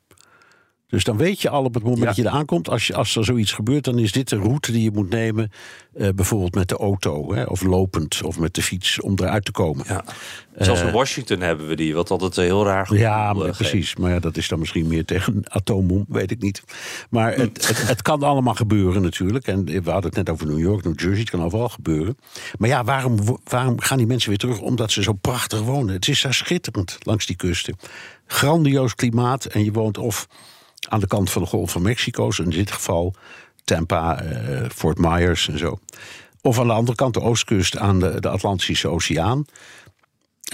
[0.94, 3.16] Dus dan weet je al op het moment dat je er aankomt, als, je, als
[3.16, 5.50] er zoiets gebeurt, dan is dit de route die je moet nemen.
[5.96, 9.52] Uh, bijvoorbeeld met de auto, hè, of lopend, of met de fiets, om eruit te
[9.52, 9.84] komen.
[9.88, 10.04] Ja.
[10.56, 13.96] Zelfs in Washington hebben we die, wat altijd heel raar Ja, maar, precies.
[13.96, 16.62] Maar ja, dat is dan misschien meer tegen een atoombom, weet ik niet.
[17.10, 19.46] Maar het, het, het, kan allemaal gebeuren natuurlijk.
[19.46, 22.16] En we hadden het net over New York, New Jersey, het kan overal gebeuren.
[22.58, 24.60] Maar ja, waarom, waarom gaan die mensen weer terug?
[24.60, 25.94] Omdat ze zo prachtig wonen.
[25.94, 27.76] Het is daar schitterend langs die kusten.
[28.26, 30.26] Grandioos klimaat en je woont of
[30.88, 33.14] aan de kant van de Golf van Mexico, in dit geval
[33.64, 35.78] Tampa, uh, Fort Myers en zo.
[36.40, 39.44] Of aan de andere kant de oostkust aan de, de Atlantische Oceaan.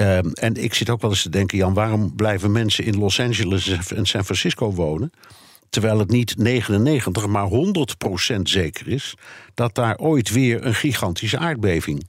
[0.01, 3.21] Um, en ik zit ook wel eens te denken, Jan, waarom blijven mensen in Los
[3.21, 5.13] Angeles en San Francisco wonen?
[5.71, 7.49] Terwijl het niet 99, maar
[8.37, 9.15] 100% zeker is
[9.55, 12.09] dat daar ooit weer een gigantische aardbeving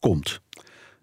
[0.00, 0.40] komt.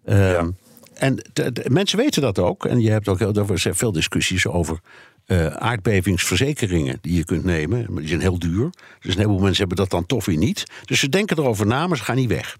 [0.04, 0.50] Um, ja.
[0.94, 2.64] En de, de, mensen weten dat ook.
[2.64, 4.80] En je hebt ook heel, er veel discussies over
[5.26, 7.94] uh, aardbevingsverzekeringen die je kunt nemen.
[7.94, 8.70] Die zijn heel duur.
[9.00, 10.64] Dus een heleboel mensen hebben dat dan toch weer niet.
[10.84, 12.56] Dus ze denken erover na, maar ze gaan niet weg.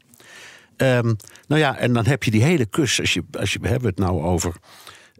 [0.77, 3.01] Um, nou ja, en dan heb je die hele kust.
[3.01, 4.55] Als je, als je, we hebben het nou over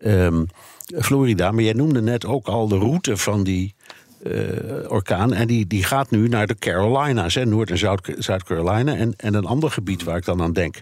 [0.05, 0.47] um,
[0.87, 1.51] Florida.
[1.51, 3.75] Maar jij noemde net ook al de route van die
[4.23, 5.33] uh, orkaan.
[5.33, 7.79] En die, die gaat nu naar de Carolinas, hè, Noord- en
[8.19, 8.97] Zuid-Carolina.
[8.97, 10.81] En, en een ander gebied waar ik dan aan denk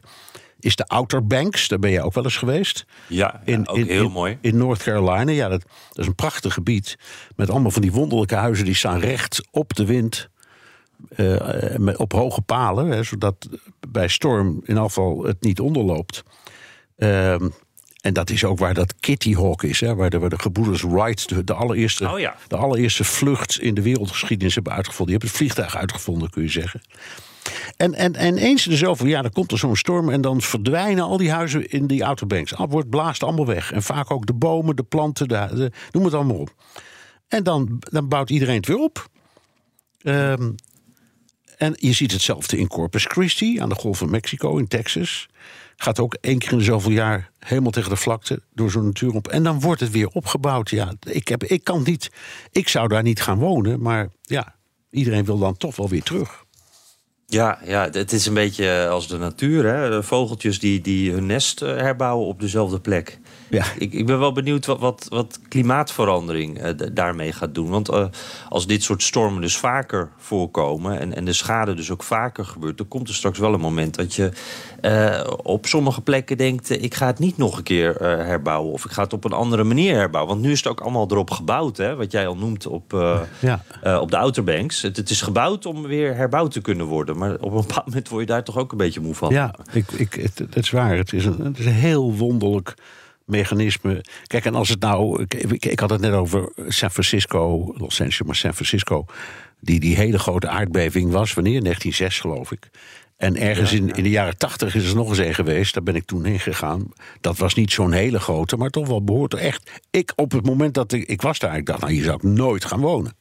[0.64, 1.68] is de Outer Banks.
[1.68, 2.84] Daar ben je ook wel eens geweest.
[3.06, 4.38] Ja, in, ook heel mooi.
[4.40, 5.32] In North Carolina.
[5.32, 6.98] Ja, dat, dat, is een prachtig gebied.
[7.36, 10.30] Met allemaal van die wonderlijke huizen die staan recht op de wind.
[11.16, 13.48] Uh, met, op hoge palen, hè, zodat
[13.88, 16.22] bij storm in afval het niet onderloopt.
[16.96, 17.34] Uh,
[18.00, 20.82] En dat is ook waar dat Kitty Hawk is, hè, waar, de, waar de gebroeders
[20.82, 22.36] Wright de, de, allereerste, Oh ja.
[22.48, 25.18] de allereerste vlucht in de wereldgeschiedenis hebben uitgevonden.
[25.18, 26.80] Die hebben het vliegtuig uitgevonden, kun je zeggen.
[27.76, 30.40] En, en, en eens in de zoveel jaar dan komt er zo'n storm en dan
[30.40, 32.50] verdwijnen al die huizen in die autobanks.
[32.50, 33.72] Het wordt blaast allemaal weg.
[33.72, 35.28] En vaak ook de bomen, de planten,
[35.90, 36.54] noem het allemaal op.
[37.28, 39.08] En dan, dan bouwt iedereen het weer op.
[40.02, 40.50] Ehm,
[41.56, 45.28] en je ziet hetzelfde in Corpus Christi, aan de Golf van Mexico, in Texas.
[45.76, 49.28] Gaat ook één keer in zoveel jaar helemaal tegen de vlakte door zo'n natuur op.
[49.28, 50.70] En dan wordt het weer opgebouwd.
[50.70, 52.10] Ja, ik, heb, ik kan niet.
[52.50, 54.54] Ik zou daar niet gaan wonen, maar ja,
[54.90, 56.41] iedereen wil dan toch wel weer terug.
[57.32, 59.66] Ja, ja, het is een beetje als de natuur.
[59.66, 60.02] Hè?
[60.02, 63.18] Vogeltjes die, die hun nest eh, herbouwen op dezelfde plek.
[63.52, 63.64] Ja.
[63.78, 67.68] Ik, ik ben wel benieuwd wat, wat, wat klimaatverandering eh, daarmee gaat doen.
[67.68, 68.04] Want eh,
[68.48, 71.00] als dit soort stormen dus vaker voorkomen...
[71.00, 72.78] En, en de schade dus ook vaker gebeurt...
[72.78, 74.30] dan komt er straks wel een moment dat je
[74.80, 76.70] eh, op sommige plekken denkt...
[76.82, 78.72] ik ga het niet nog een keer herbouwen...
[78.72, 80.32] of ik ga het op een andere manier herbouwen.
[80.32, 81.94] Want nu is het ook allemaal erop gebouwd, hè?
[81.96, 82.92] wat jij al noemt op,
[83.40, 83.64] Ja.
[84.00, 84.82] op de Outerbanks.
[84.82, 87.18] Het, het is gebouwd om weer herbouwd te kunnen worden.
[87.18, 89.32] Maar op een bepaald moment word je daar toch ook een beetje moe van.
[89.32, 90.96] Ja, ik, ik, het, het is waar.
[90.96, 92.74] Het is, een, het is een heel wonderlijk
[93.32, 94.04] mechanisme.
[94.26, 95.22] Kijk, en als het nou.
[95.22, 99.04] Ik, ik, ik had het net over San Francisco, Los Angeles, maar San Francisco.
[99.60, 101.62] Die, die hele grote aardbeving was, wanneer?
[101.62, 102.70] 1906, geloof ik.
[103.16, 105.74] En ergens in, in de jaren 80 is er nog eens een geweest.
[105.74, 106.88] Daar ben ik toen heen gegaan.
[107.20, 109.70] Dat was niet zo'n hele grote, maar toch wel behoort er echt.
[109.90, 112.22] Ik, op het moment dat ik, ik was daar, ik dacht, nou, hier zou ik
[112.22, 113.16] nooit gaan wonen.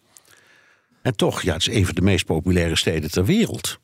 [1.01, 3.79] En toch, ja, het is een van de meest populaire steden ter wereld.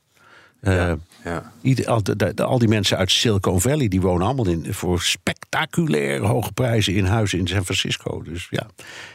[0.62, 0.91] Eh,
[1.24, 1.52] Ja.
[1.62, 5.02] Ieder- al, de- de- al die mensen uit Silicon Valley die wonen allemaal in, voor
[5.02, 8.22] spectaculaire hoge prijzen in huizen in San Francisco.
[8.22, 8.67] Dus ja,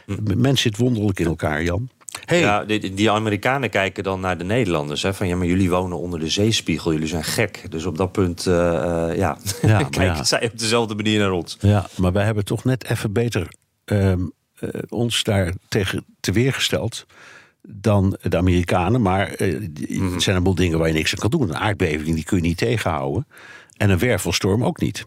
[0.05, 1.89] de mens zit wonderlijk in elkaar, Jan.
[2.25, 5.01] Hey, Ja, die, die Amerikanen kijken dan naar de Nederlanders.
[5.01, 6.91] Hè, van ja, maar jullie wonen onder de zeespiegel.
[6.91, 7.65] Jullie zijn gek.
[7.71, 10.23] Dus op dat punt, eh, eh, ja, Ja, kijken ja.
[10.23, 11.57] zij op dezelfde manier naar ons.
[11.59, 13.47] ja, maar wij hebben toch net even beter
[13.85, 14.13] eh,
[14.89, 17.05] ons daar tegen te weergesteld
[17.67, 19.01] dan de Amerikanen.
[19.01, 21.49] Maar die- het zijn een boel dingen waar je niks aan kan doen.
[21.49, 23.27] Een aardbeving die kun je niet tegenhouden.
[23.77, 25.05] En een wervelstorm ook niet.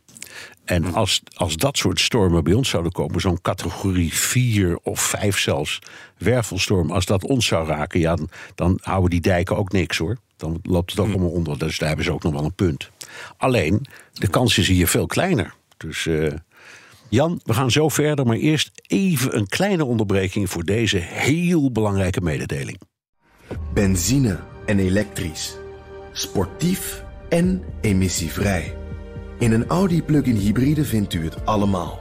[0.64, 5.38] En als, als dat soort stormen bij ons zouden komen, zo'n categorie 4 of 5
[5.38, 5.78] zelfs,
[6.18, 10.16] wervelstorm, als dat ons zou raken, ja, dan, dan houden die dijken ook niks hoor.
[10.36, 11.58] Dan loopt het ook allemaal onder.
[11.58, 12.90] Dus daar hebben ze ook nog wel een punt.
[13.36, 15.54] Alleen, de kans is hier veel kleiner.
[15.76, 16.32] Dus eh,
[17.08, 22.20] Jan, we gaan zo verder, maar eerst even een kleine onderbreking voor deze heel belangrijke
[22.20, 22.80] mededeling.
[23.74, 25.56] Benzine en elektrisch.
[26.12, 28.74] Sportief en emissievrij.
[29.38, 32.00] In een Audi plug-in hybride vindt u het allemaal.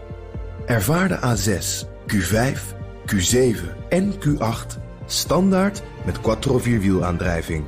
[0.65, 2.59] Ervaar de A6, Q5,
[3.05, 7.63] Q7 en Q8 standaard met quattro vierwielaandrijving.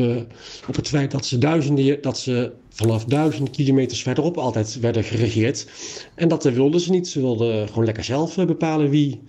[0.68, 5.66] op het feit dat ze, duizenden, dat ze vanaf duizend kilometers verderop altijd werden geregeerd.
[6.14, 7.08] En dat wilden ze niet.
[7.08, 9.20] Ze wilden gewoon lekker zelf eh, bepalen wie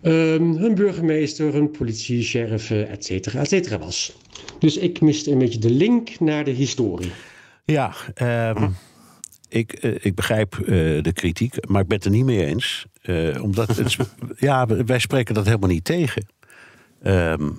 [0.00, 4.16] ehm, hun burgemeester, hun politie, sheriff, eh, et cetera, et cetera was.
[4.58, 7.12] Dus ik miste een beetje de link naar de historie.
[7.64, 8.68] Ja, ehm,
[9.48, 10.62] ik, ik begrijp
[11.02, 12.86] de kritiek, maar ik ben het er niet mee eens.
[13.40, 13.96] omdat het,
[14.38, 16.26] ja, wij spreken dat helemaal niet tegen.
[17.02, 17.50] Ehm,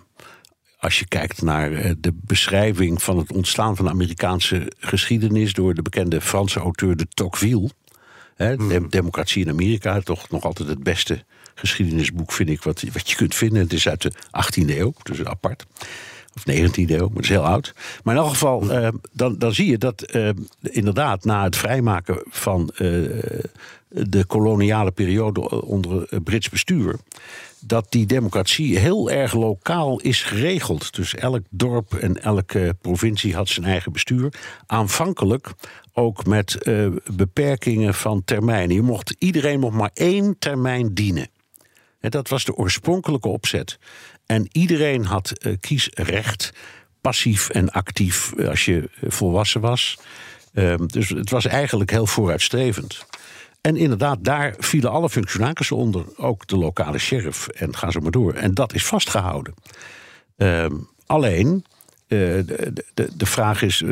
[0.85, 5.81] als je kijkt naar de beschrijving van het ontstaan van de Amerikaanse geschiedenis door de
[5.81, 7.69] bekende Franse auteur de Tocqueville.
[8.35, 8.89] Hè, hmm.
[8.89, 11.23] Democratie in Amerika, toch nog altijd het beste
[11.55, 13.61] geschiedenisboek, vind ik, wat, wat je kunt vinden.
[13.61, 15.65] Het is uit de 18e eeuw, dus apart.
[16.35, 17.73] Of 19e eeuw, maar het is heel oud.
[18.03, 20.29] Maar in elk geval, uh, dan, dan zie je dat uh,
[20.61, 22.79] inderdaad na het vrijmaken van uh,
[23.87, 26.95] de koloniale periode onder Brits bestuur.
[27.67, 30.95] Dat die democratie heel erg lokaal is geregeld.
[30.95, 34.33] Dus elk dorp en elke provincie had zijn eigen bestuur.
[34.65, 35.53] Aanvankelijk
[35.93, 36.57] ook met
[37.15, 38.75] beperkingen van termijnen.
[38.75, 41.29] Je mocht, iedereen mocht maar één termijn dienen.
[41.99, 43.77] En dat was de oorspronkelijke opzet.
[44.25, 46.51] En iedereen had uh, kiesrecht,
[47.01, 49.97] passief en actief, eh, als je eh, volwassen was.
[50.53, 53.05] Ehm, dus het was eigenlijk heel vooruitstrevend.
[53.65, 58.11] En inderdaad, daar vielen alle functionarissen onder, ook de lokale sheriff en ga zo maar
[58.11, 58.33] door.
[58.33, 59.53] En dat is vastgehouden.
[60.37, 60.73] Ehm,
[61.05, 61.65] alleen,
[62.07, 63.83] de, de, de, vraag is,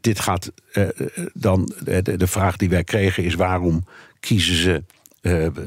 [0.00, 0.52] dit gaat
[1.32, 3.84] dan, de, de vraag die wij kregen is waarom
[4.20, 4.84] kiezen ze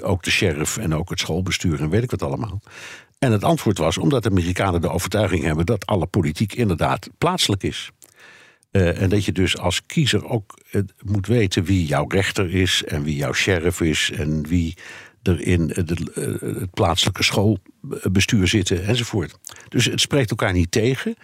[0.02, 2.62] ook de sheriff en ook het schoolbestuur en weet ik wat allemaal.
[3.20, 7.64] En het antwoord was omdat de Amerikanen de overtuiging hebben dat alle politiek inderdaad plaatselijk
[7.64, 7.92] is.
[8.72, 12.84] Uh, en dat je dus als kiezer ook uh, moet weten wie jouw rechter is
[12.84, 14.78] en wie jouw sheriff is en wie
[15.24, 19.38] er in de, uh, het plaatselijke schoolbestuur zitten enzovoort.
[19.68, 21.16] Dus het spreekt elkaar niet tegen.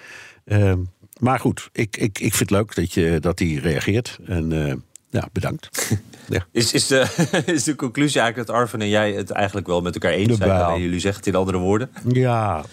[0.46, 0.80] Ehm,
[1.20, 4.20] maar goed, ik, ik, ik vind het leuk dat, je, dat hij reageert.
[4.26, 4.84] En
[5.16, 5.70] ja, bedankt.
[6.30, 6.46] Ja.
[6.52, 7.06] Is, is, de,
[7.46, 10.62] is de conclusie eigenlijk dat Arven en jij het eigenlijk wel met elkaar eens zijn?
[10.62, 11.90] En jullie zeggen het in andere woorden?
[12.08, 12.64] Ja,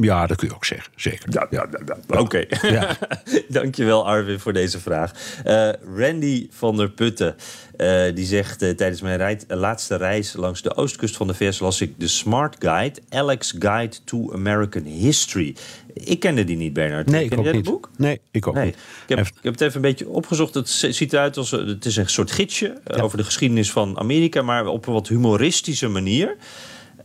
[0.00, 0.92] ja, dat kun je ook zeggen.
[0.96, 1.32] Zeker.
[1.32, 2.44] Ja, ja, ja, Oké.
[2.62, 2.96] Ja.
[3.48, 5.12] Dankjewel Arvin voor deze vraag.
[5.46, 7.36] Uh, Randy van der Putten.
[7.76, 11.80] Uh, die zegt uh, tijdens mijn laatste reis langs de oostkust van de VS las
[11.80, 15.56] ik de Smart Guide, Alex Guide to American History.
[15.92, 17.10] Ik kende die niet, Bernard.
[17.10, 17.64] Nee, Ken ik ook niet.
[17.64, 17.90] boek?
[17.96, 18.64] Nee, ik ook nee.
[18.64, 18.74] niet.
[19.06, 20.54] Ik heb, ik heb, het even een beetje opgezocht.
[20.54, 23.02] Het ziet eruit als het is een soort gidsje ja.
[23.02, 26.36] over de geschiedenis van Amerika, maar op een wat humoristische manier.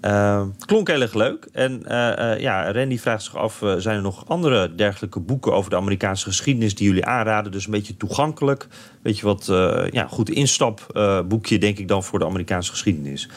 [0.02, 1.48] Uh, klonk heel erg leuk.
[1.52, 5.70] En uh, uh, ja, Randy vraagt zich af: zijn er nog andere dergelijke boeken over
[5.70, 7.52] de Amerikaanse geschiedenis die jullie aanraden?
[7.52, 8.68] Dus een beetje toegankelijk.
[9.02, 9.46] Weet je wat,
[9.92, 13.30] ja, goed instapboekje, denk ik dan, voor de Amerikaanse geschiedenis.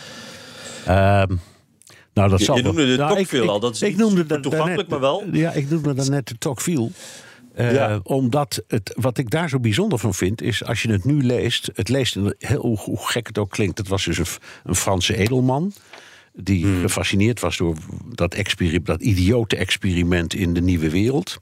[0.88, 1.40] Um.
[2.14, 3.61] Nou, dat je, zal je noemde de nou, Tocqueville al.
[3.61, 5.25] Dat is ik noemde dat toegankelijk, maar wel.
[5.33, 6.90] Ja, ik noemde dan net de Tocqueville.
[7.57, 8.01] Uh, ja.
[8.03, 11.70] Omdat het, wat ik daar zo bijzonder van vind, is als je het nu leest.
[11.75, 13.79] Het leest heel hoe gek het ook klinkt.
[13.79, 14.27] Het was dus een,
[14.64, 15.72] een Franse edelman.
[16.34, 16.80] Die hmm.
[16.80, 17.76] gefascineerd was door
[18.08, 18.36] dat,
[18.82, 21.38] dat idiote experiment in de nieuwe wereld.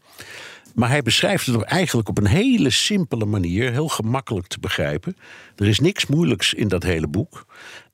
[0.75, 5.17] Maar hij beschrijft het eigenlijk op een hele simpele manier, heel gemakkelijk te begrijpen.
[5.57, 7.47] Er is niks moeilijks in dat hele boek.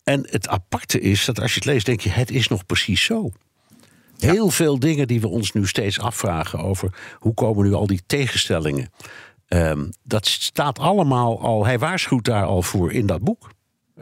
[0.05, 3.05] En het aparte is dat als je het leest, denk je: het is nog precies
[3.05, 3.31] zo.
[4.17, 4.33] Ja.
[4.33, 8.03] Heel veel dingen die we ons nu steeds afvragen over hoe komen nu al die
[8.07, 8.91] tegenstellingen.
[9.49, 13.51] Um, dat staat allemaal al, hij waarschuwt daar al voor in dat boek.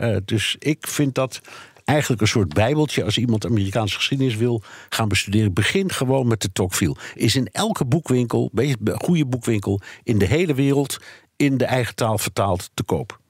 [0.01, 1.41] Uh, dus ik vind dat
[1.85, 3.05] eigenlijk een soort bijbeltje.
[3.05, 6.97] Als iemand Amerikaanse geschiedenis wil gaan bestuderen, begin gewoon met de Tocqueville.
[7.15, 8.51] Is in elke boekwinkel,
[8.95, 10.99] goede boekwinkel in de hele wereld,
[11.37, 13.23] in de eigen taal vertaald te koop.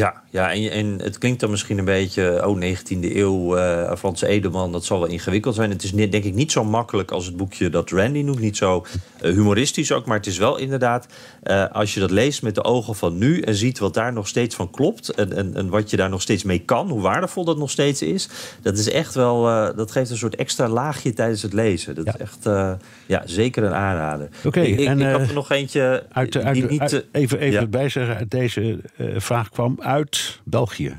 [0.00, 4.26] Ja, ja en, en het klinkt dan misschien een beetje, oh, 19e eeuw, uh, Franse
[4.26, 5.70] Edelman, dat zal wel ingewikkeld zijn.
[5.70, 8.86] Het is denk ik niet zo makkelijk als het boekje dat Randy noemt, niet zo
[9.22, 11.06] uh, humoristisch ook, maar het is wel inderdaad,
[11.44, 14.28] uh, als je dat leest met de ogen van nu en ziet wat daar nog
[14.28, 17.44] steeds van klopt en, en, en wat je daar nog steeds mee kan, hoe waardevol
[17.44, 18.28] dat nog steeds is,
[18.62, 19.42] dat is echt wel,
[19.74, 21.94] dat geeft een soort extra laagje tijdens het lezen.
[21.94, 22.14] Dat ja.
[22.14, 22.48] is echt,
[23.06, 24.28] ja, zeker een aanrader.
[24.38, 26.04] Oké, okay, ik, ik had er nog eentje.
[26.12, 27.66] Uit, uit, die niet, uit, even even ja.
[27.66, 28.78] bijzeggen, uit deze
[29.16, 30.96] vraag kwam uit België.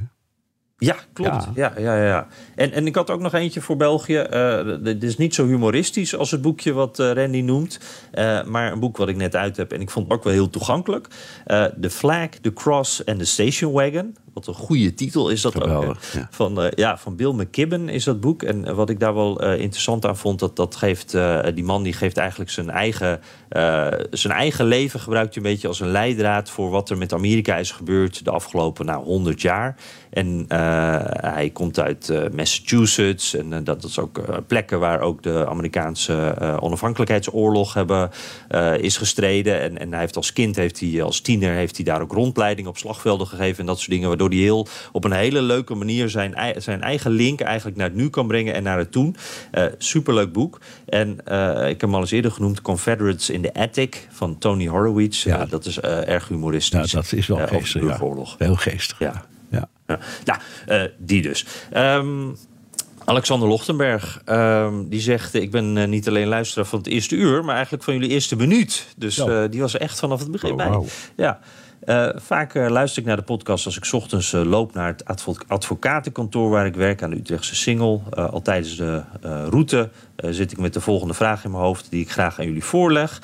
[0.77, 1.47] Ja, klopt.
[1.55, 1.73] Ja.
[1.77, 2.27] Ja, ja, ja.
[2.55, 4.25] En, en ik had ook nog eentje voor België.
[4.33, 7.79] Uh, dit is niet zo humoristisch als het boekje wat uh, Randy noemt.
[8.13, 9.71] Uh, maar een boek wat ik net uit heb.
[9.71, 11.07] En ik vond het ook wel heel toegankelijk.
[11.81, 14.15] The Flag, The Cross en The Station Wagon.
[14.33, 15.97] Wat een goede titel is dat Geweldig, ook.
[16.13, 16.27] Ja.
[16.31, 18.43] Van, ja, van Bill McKibben is dat boek.
[18.43, 20.39] En wat ik daar wel interessant aan vond...
[20.39, 21.17] dat, dat geeft,
[21.53, 23.19] die man die geeft eigenlijk zijn eigen,
[24.11, 24.99] zijn eigen leven...
[24.99, 26.49] gebruikt hij een beetje als een leidraad...
[26.49, 29.75] voor wat er met Amerika is gebeurd de afgelopen nou, 100 jaar.
[30.09, 30.45] En
[31.21, 33.35] hij komt uit Massachusetts.
[33.35, 38.09] En dat is ook plekken waar ook de Amerikaanse onafhankelijkheidsoorlog hebben,
[38.79, 39.61] is gestreden.
[39.61, 42.67] En, en hij heeft als kind, heeft hij, als tiener, heeft hij daar ook rondleiding
[42.67, 44.19] op slagvelden gegeven en dat soort dingen.
[44.21, 47.95] Waardoor hij heel, op een hele leuke manier zijn, zijn eigen link eigenlijk naar het
[47.95, 49.15] nu kan brengen en naar het toen.
[49.51, 50.59] Eh, superleuk boek.
[50.85, 54.67] En eh, ik heb hem al eens eerder genoemd, Confederates in the Attic van Tony
[54.67, 55.23] Horowitz.
[55.23, 55.39] Ja.
[55.39, 56.91] Eh, dat is erg humoristisch.
[56.91, 57.81] Ja, dat is wel geestig.
[57.81, 57.99] Ja.
[58.37, 58.99] Heel geestig.
[58.99, 59.25] Ja.
[59.49, 59.69] Ja.
[59.87, 60.39] Ja.
[60.65, 61.45] Nou, die dus.
[61.71, 62.29] Ehm,
[63.05, 65.33] Alexander Lochtenberg, ehm, die zegt...
[65.33, 67.45] ik ben niet alleen luisteraar van het eerste uur...
[67.45, 68.87] maar eigenlijk van jullie eerste minuut.
[68.97, 69.15] Dus
[69.49, 70.89] die was echt vanaf het begin Oh, bij.
[71.15, 71.39] Ja.
[71.81, 75.05] Eh, vaak eh, luister ik naar de podcast als ik ochtends eh, loop naar het
[75.05, 78.03] advo- advocatenkantoor waar ik werk aan de Utrechtse Singel.
[78.09, 79.01] Eh, al tijdens de
[79.49, 82.63] route zit ik met de volgende vraag in mijn hoofd die ik graag aan jullie
[82.63, 83.21] voorleg.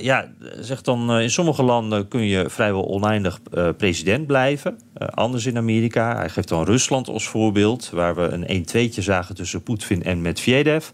[0.00, 0.28] Ja,
[0.60, 3.40] zegt dan, in sommige landen kun je vrijwel oneindig
[3.76, 4.78] president blijven.
[4.94, 6.16] Anders in Amerika.
[6.16, 10.88] Hij geeft dan Rusland als voorbeeld, waar we een 1-2'tje zagen tussen Poetin en Medvedev.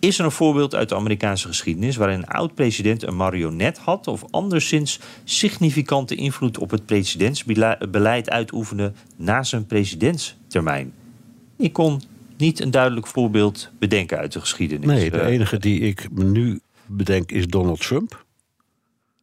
[0.00, 4.24] Is er een voorbeeld uit de Amerikaanse geschiedenis waarin een oud-president een marionet had of
[4.30, 10.92] anderszins significante invloed op het presidentsbeleid uitoefende na zijn presidentstermijn?
[11.56, 12.00] Ik kon
[12.36, 14.86] niet een duidelijk voorbeeld bedenken uit de geschiedenis.
[14.86, 18.26] Nee, de Eh, enige die ik nu bedenk is Donald Trump.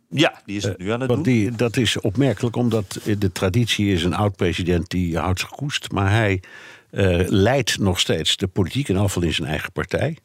[0.09, 1.33] ja, die is het nu aan het Want doen.
[1.33, 5.91] die, dat is opmerkelijk, omdat de traditie is een oud-president die houdt zich koest.
[5.91, 6.41] Maar hij
[6.89, 10.17] eh, leidt nog steeds de politiek, in afval in zijn eigen partij.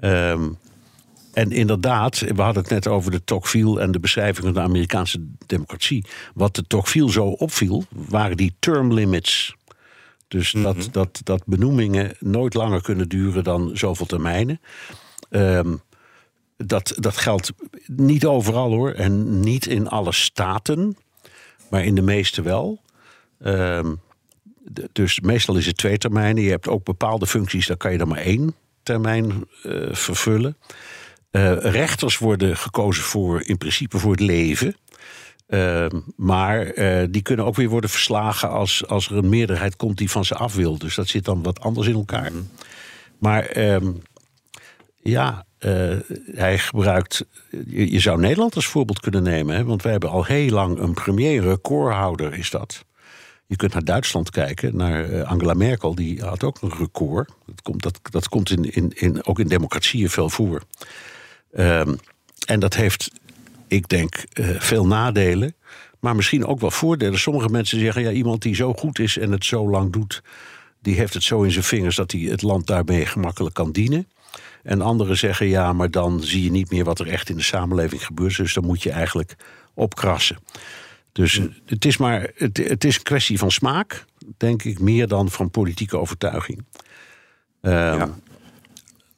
[0.00, 0.48] Ehm,
[1.32, 5.26] en inderdaad, we hadden het net over de Tocqueville en de beschrijving van de Amerikaanse
[5.46, 6.04] democratie.
[6.34, 9.56] Wat de Tocqueville zo opviel, waren die term limits.
[10.28, 14.60] Dus dat, dat, dat benoemingen nooit langer kunnen duren dan zoveel termijnen.
[15.30, 15.74] Ehm,
[16.56, 17.52] dat, dat geldt
[17.86, 18.90] niet overal hoor.
[18.90, 20.96] En niet in alle staten.
[21.70, 22.80] Maar in de meeste wel.
[23.38, 23.94] Ehm,
[24.92, 26.42] dus meestal is het twee termijnen.
[26.42, 28.54] Je hebt ook bepaalde functies, daar kan je dan maar één
[28.86, 30.56] termijn eh, vervullen.
[31.30, 34.76] Eh, rechters worden gekozen voor in principe voor het leven.
[35.46, 39.98] Ehm, maar eh, die kunnen ook weer worden verslagen als, als er een meerderheid komt
[39.98, 40.78] die van ze af wil.
[40.78, 42.30] Dus dat zit dan wat anders in elkaar.
[43.18, 43.92] Maar ehm,
[45.02, 45.44] ja,
[46.34, 47.26] hij gebruikt.
[47.50, 49.56] Je, je zou Nederland als voorbeeld kunnen nemen.
[49.56, 49.64] Hè?
[49.64, 52.85] Want wij hebben al heel lang een premier, recordhouder is dat.
[53.46, 57.30] Je kunt naar Duitsland kijken, naar eh, Angela Merkel, die had ook een record.
[57.46, 60.62] Dat komt, dat, dat komt in, in, in, ook in democratieën veel voor.
[61.52, 61.94] Ehm,
[62.46, 63.10] en dat heeft,
[63.68, 65.54] ik denk, eh, veel nadelen.
[66.00, 67.18] Maar misschien ook wel voordelen.
[67.18, 70.22] Sommige mensen zeggen, ja, iemand die zo goed is en het zo lang doet,
[70.82, 74.08] die heeft het zo in zijn vingers dat hij het land daarmee gemakkelijk kan dienen.
[74.62, 77.42] En anderen zeggen, ja, maar dan zie je niet meer wat er echt in de
[77.42, 78.36] samenleving gebeurt.
[78.36, 79.36] Dus dan moet je eigenlijk
[79.74, 80.38] opkrassen.
[81.16, 84.04] Dus het is maar het, het is een kwestie van smaak,
[84.36, 86.64] denk ik, meer dan van politieke overtuiging.
[87.60, 88.08] Ehm, Ja.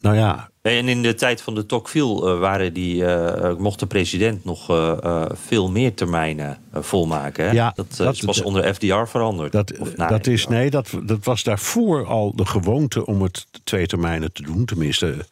[0.01, 3.87] Nou ja, En in de tijd van de Tocqueville eh, waren die, eh, mocht de
[3.87, 7.45] president nog eh, eh, veel meer termijnen eh, volmaken.
[7.45, 7.51] Hè?
[7.53, 9.53] Ja, dat, eh, dat- is pas onder FDR veranderd.
[9.53, 13.87] Dat, Of dat is, nee, dat, dat was daarvoor al de gewoonte om het twee
[13.87, 14.65] termijnen te doen.
[14.65, 15.27] Tenminste,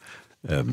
[0.47, 0.69] ehm,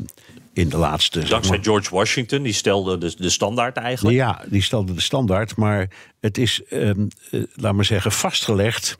[0.53, 1.19] in de laatste.
[1.19, 4.15] zeg Dankzij maar- George Washington, die stelde de, de standaard eigenlijk.
[4.17, 5.55] Ja, die stelde de standaard.
[5.55, 5.89] Maar
[6.19, 8.97] het is, ehm, eh, laat maar zeggen, vastgelegd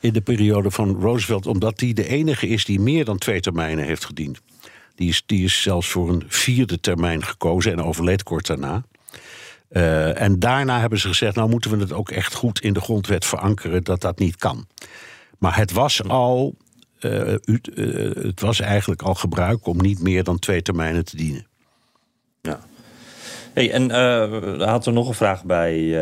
[0.00, 1.46] in de periode van Roosevelt.
[1.46, 4.40] Omdat die de enige is die meer dan twee termijnen heeft gediend.
[4.94, 8.84] Die is, die is zelfs voor een vierde termijn gekozen en overleed kort daarna.
[9.68, 12.80] Eh, en daarna hebben ze gezegd, nou moeten we het ook echt goed in de
[12.80, 14.66] grondwet verankeren dat dat niet kan.
[15.38, 16.54] Maar het was al,
[17.04, 21.46] eh, eh, het was eigenlijk al gebruik om niet meer dan twee termijnen te dienen.
[22.40, 22.60] Ja.
[23.52, 25.98] Hey, en hij had er nog een vraag bij,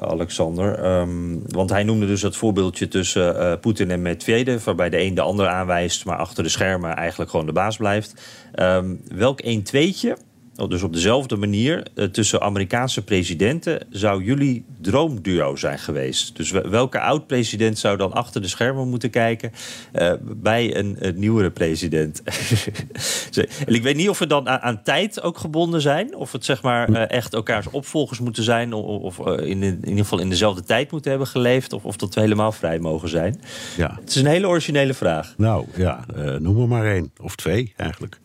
[0.00, 0.78] Alexander.
[0.78, 4.64] Ehm, want hij noemde dus dat voorbeeldje tussen Poetin en Medvedev...
[4.64, 8.14] waarbij de een de ander aanwijst, maar achter de schermen eigenlijk gewoon de baas blijft.
[8.52, 10.16] Ehm, welk 1-2'tje, oh,
[10.56, 11.86] dus op dezelfde manier...
[11.94, 16.36] eh, tussen Amerikaanse presidenten zou jullie droomduo zijn geweest?
[16.36, 19.52] Dus wel- welke oud-president zou dan achter de schermen moeten kijken...
[19.92, 22.22] eh, bij een, een nieuwere president?
[23.66, 26.14] en ik weet niet of we dan aan, aan tijd ook gebonden zijn...
[26.14, 28.72] of het zeg maar eh, echt elkaars opvolgers moeten zijn...
[28.72, 31.72] of, of in, de- in ieder geval in dezelfde tijd moeten hebben geleefd...
[31.72, 33.40] of, of dat we helemaal vrij mogen zijn.
[33.76, 33.98] Ja.
[34.00, 35.34] Het is een hele originele vraag.
[35.36, 36.04] Nou ja,
[36.38, 37.10] noem er maar één.
[37.22, 38.20] Of twee eigenlijk.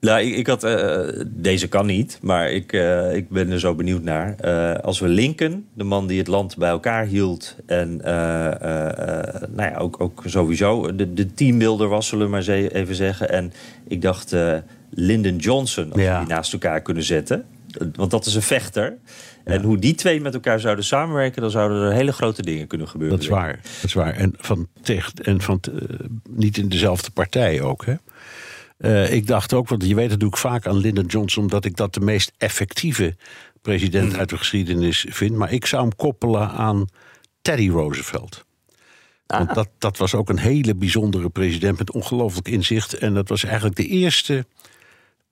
[0.00, 3.74] Nou, ik, ik had, eh, deze kan niet, maar ik, eh, ik ben er zo
[3.74, 4.34] benieuwd naar.
[4.36, 7.56] Eh, als we Lincoln, de man die het land bij elkaar hield...
[7.66, 13.30] en nou ja, ook, ook sowieso de, de teambuilder was, zullen we maar even zeggen.
[13.30, 13.52] En
[13.88, 14.34] ik dacht
[14.90, 16.18] Lyndon Johnson, als Ja.
[16.20, 17.44] we die naast elkaar kunnen zetten.
[17.94, 18.96] Want dat is een vechter.
[19.44, 21.42] En hoe die twee met elkaar zouden samenwerken...
[21.42, 23.16] dan zouden er hele grote dingen kunnen gebeuren.
[23.16, 23.60] Dat is waar.
[23.62, 24.14] Dat is waar.
[24.14, 25.60] En van, tegen, en van
[26.28, 27.84] niet in dezelfde partij ook.
[27.84, 27.94] Hè?
[28.78, 31.42] Eh, ik dacht ook, want je weet dat doe ik vaak aan Lyndon Johnson...
[31.42, 33.16] omdat ik dat de meest effectieve
[33.62, 35.34] president uit de geschiedenis vind.
[35.34, 36.86] Maar ik zou hem koppelen aan
[37.42, 38.46] Teddy Roosevelt.
[39.26, 42.94] Want dat, dat was ook een hele bijzondere president met ongelooflijk inzicht.
[42.94, 44.46] En dat was eigenlijk de eerste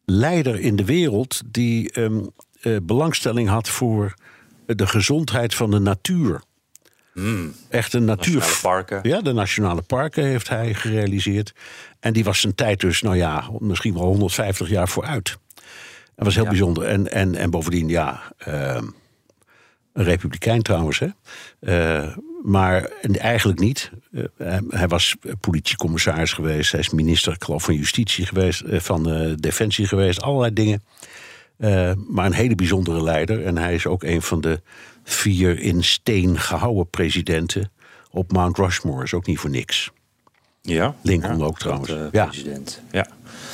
[0.05, 2.21] leider in de wereld die ehm,
[2.61, 4.15] eh, belangstelling had voor
[4.67, 6.43] de gezondheid van de natuur.
[7.69, 8.35] Echt een natuur.
[8.39, 9.01] Nationale parken.
[9.11, 11.53] Ja, de nationale parken heeft hij gerealiseerd.
[12.01, 15.39] En die was zijn tijd dus, nou ja, misschien wel 150 jaar vooruit.
[16.17, 16.51] Dat was heel Ja.
[16.51, 16.85] bijzonder.
[16.85, 18.85] En, en, en bovendien, ja, ehm,
[19.93, 21.09] een republikein trouwens, hè.
[21.61, 23.91] Eh, maar en eigenlijk niet.
[24.13, 26.71] Eh, hij, hij was politiecommissaris geweest.
[26.73, 28.61] Hij is minister, ik geloof, van Justitie geweest.
[28.61, 30.21] eh, van Defensie geweest.
[30.23, 30.83] Allerlei dingen.
[32.09, 33.45] Maar een hele bijzondere leider.
[33.45, 34.61] En hij is ook een van de
[35.09, 37.71] vier in steen gehouden presidenten
[38.11, 39.03] op Mount Rushmore.
[39.05, 39.91] Is ook niet voor niks.
[40.63, 40.95] Ja.
[41.03, 41.89] Lincoln Ja, ook trouwens.
[41.89, 42.25] dat, eh, Ja.
[42.25, 42.81] President.
[42.91, 43.07] Ja.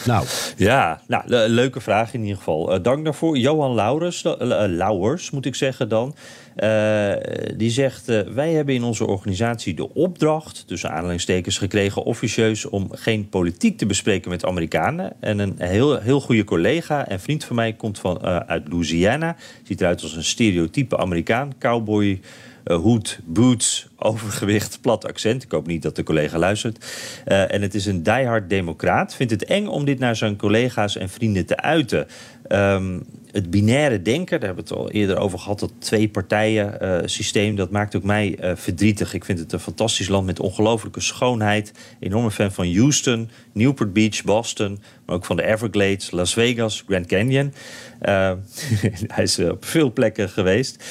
[0.07, 0.26] Nou,
[0.57, 2.72] Ja, nou, le- leuke vraag in ieder geval.
[2.74, 3.36] Eh, dank daarvoor.
[3.38, 4.34] Johan Laurens, eh,
[4.68, 6.14] Lauwers moet ik zeggen dan.
[6.57, 7.12] Eh,
[7.57, 10.66] die zegt, eh, wij hebben in onze organisatie de opdracht...
[10.66, 12.64] tussen aanhalingstekens gekregen officieus...
[12.64, 15.12] om geen politiek te bespreken met Amerikanen.
[15.20, 19.36] En een heel, heel goede collega en vriend van mij komt van, eh, uit Louisiana.
[19.62, 21.53] Ziet eruit als een stereotype Amerikaan.
[21.59, 22.20] Cowboy,
[22.64, 25.42] hoed, boots, overgewicht, plat accent.
[25.42, 26.86] Ik hoop niet dat de collega luistert.
[27.24, 29.14] En het is een diehard democraat.
[29.14, 32.07] Vindt het eng om dit naar zijn collega's en vrienden te uiten.
[32.46, 32.98] Ehm,
[33.33, 35.61] het binaire denken, daar hebben we het al eerder over gehad...
[35.61, 39.14] dat twee partijen eh, systeem, dat maakt ook mij eh, verdrietig.
[39.14, 41.72] Ik vind het een fantastisch land met ongelofelijke schoonheid.
[42.01, 44.78] Enorme fan van Houston, Newport Beach, Boston...
[45.07, 47.55] maar ook van de Everglades, Las Vegas, Grand Canyon.
[47.99, 48.33] Eh,
[49.14, 50.85] hij is op veel plekken geweest.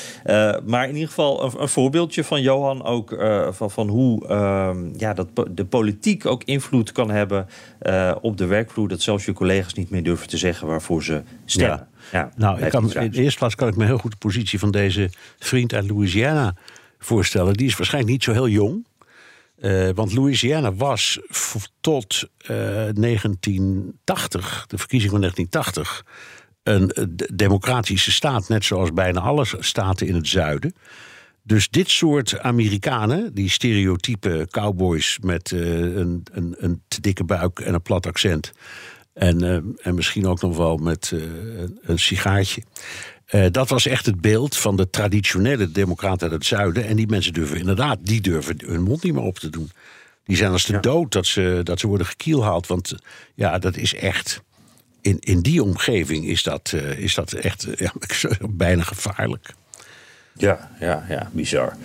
[0.65, 3.15] Maar in ieder geval een, voorbeeldje van Johan ook...
[3.49, 7.47] van, van hoe ehm, ja, dat de politiek ook invloed kan hebben
[8.21, 8.87] op de werkvloer...
[8.87, 11.89] dat zelfs je collega's niet meer durven te zeggen waarvoor ze stemmen.
[12.35, 14.71] Nou, ik kan, in de eerste plaats kan ik me heel goed de positie van
[14.71, 16.55] deze vriend uit Louisiana
[16.99, 17.53] voorstellen.
[17.53, 18.85] Die is waarschijnlijk niet zo heel jong.
[19.59, 21.19] Eh, want Louisiana was
[21.81, 22.47] tot eh,
[22.93, 26.05] 1980, de verkiezing van 1980,
[26.63, 30.73] een eh, de- democratische staat, net zoals bijna alle staten in het zuiden.
[31.43, 37.59] Dus dit soort Amerikanen, die stereotype cowboys met eh, een, een, een te dikke buik
[37.59, 38.51] en een plat accent.
[39.21, 41.21] En, eh, en misschien ook nog wel met eh,
[41.81, 42.63] een- sigaartje.
[43.25, 46.85] Eh, dat was echt het beeld van de traditionele democraten uit het zuiden.
[46.85, 49.71] En die mensen durven inderdaad, die durven hun mond niet meer op te doen.
[50.23, 52.67] Die zijn als de dood dat ze, dat ze worden gekielhaald.
[52.67, 52.95] Want
[53.35, 54.41] ja, dat is echt.
[55.01, 57.93] In, in die omgeving is dat, is dat echt ja,
[58.49, 59.53] bijna gevaarlijk.
[60.33, 61.75] Ja, ja, ja, bizar.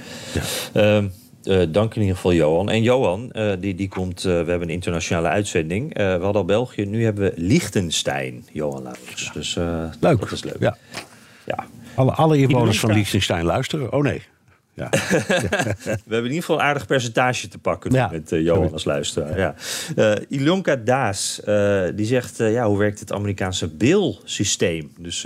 [0.73, 1.09] Ehm,
[1.47, 2.71] eh, dank in ieder geval, Johan.
[2.71, 5.95] En Johan, eh, die, die komt, eh, we hebben een internationale uitzending.
[5.95, 9.31] Eh, we hadden al België, nu hebben we Liechtenstein, Johan Laurens.
[9.33, 10.21] Dus eh, Leuk.
[10.21, 10.57] dat is leuk.
[10.59, 10.77] Ja.
[11.47, 11.67] Ja.
[11.95, 12.93] Alle, alle inwoners van.
[12.93, 13.93] Liechtenstein luisteren.
[13.93, 14.23] Oh nee.
[14.77, 14.89] Ja.
[14.91, 18.09] We hebben in ieder geval een aardig percentage te pakken Ja.
[18.13, 19.39] met eh, Johan als luisteraar.
[19.39, 19.55] Ja.
[19.97, 24.93] Eh, Ilonka Daas, eh, die zegt, ja, hoe werkt het Amerikaanse bail-systeem?
[24.99, 25.23] Dus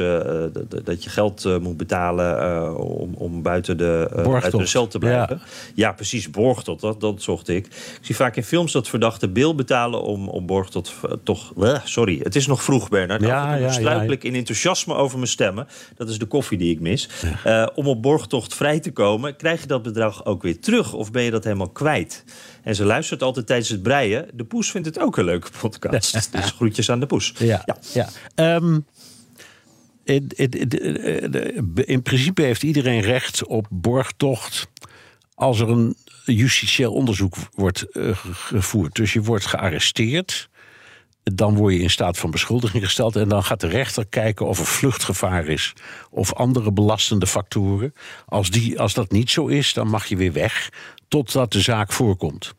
[0.85, 5.41] dat- je geld moet betalen om, om buiten, de, buiten de cel te blijven.
[5.75, 7.67] Ja, precies, borgtot, dat, dat zocht ik.
[7.67, 10.95] Ik zie vaak in films dat verdachten bail betalen om, om borgtot...
[11.23, 11.53] toch,
[11.85, 13.21] sorry, het is nog vroeg, Bernard.
[13.23, 15.67] Ja, struikel ik in enthousiasme over mijn stemmen.
[15.97, 17.09] Dat is de koffie die ik mis.
[17.75, 20.93] Om op borgtocht vrij te komen, krijg je dat bedrag ook weer terug?
[20.93, 22.25] Of ben je dat helemaal kwijt?
[22.63, 24.29] En ze luistert altijd tijdens het breien.
[24.35, 26.13] De Poes vindt het ook een leuke podcast.
[26.33, 27.33] dus groetjes aan de Poes.
[27.39, 27.65] Ja,
[27.95, 28.09] ja.
[28.35, 28.79] Ehm,
[30.05, 34.67] in, in, in- in- in principe heeft iedereen recht op borgtocht
[35.35, 38.95] als er een justitieel onderzoek wordt eh, ge- gevoerd.
[38.95, 40.49] Dus je wordt gearresteerd,
[41.23, 44.59] dan word je in staat van beschuldiging gesteld en dan gaat de rechter kijken of
[44.59, 45.73] er vluchtgevaar is
[46.11, 47.93] of andere belastende factoren.
[48.27, 50.73] Als, die, als dat niet zo is, dan mag je weer weg
[51.09, 52.55] totdat de zaak voorkomt.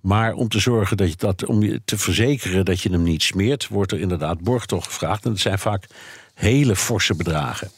[0.00, 3.22] Maar om te zorgen dat je dat, om je te verzekeren dat je hem niet
[3.22, 5.24] smeert, wordt er inderdaad borgtocht gevraagd.
[5.24, 5.86] En dat zijn vaak
[6.34, 7.70] hele forse bedragen.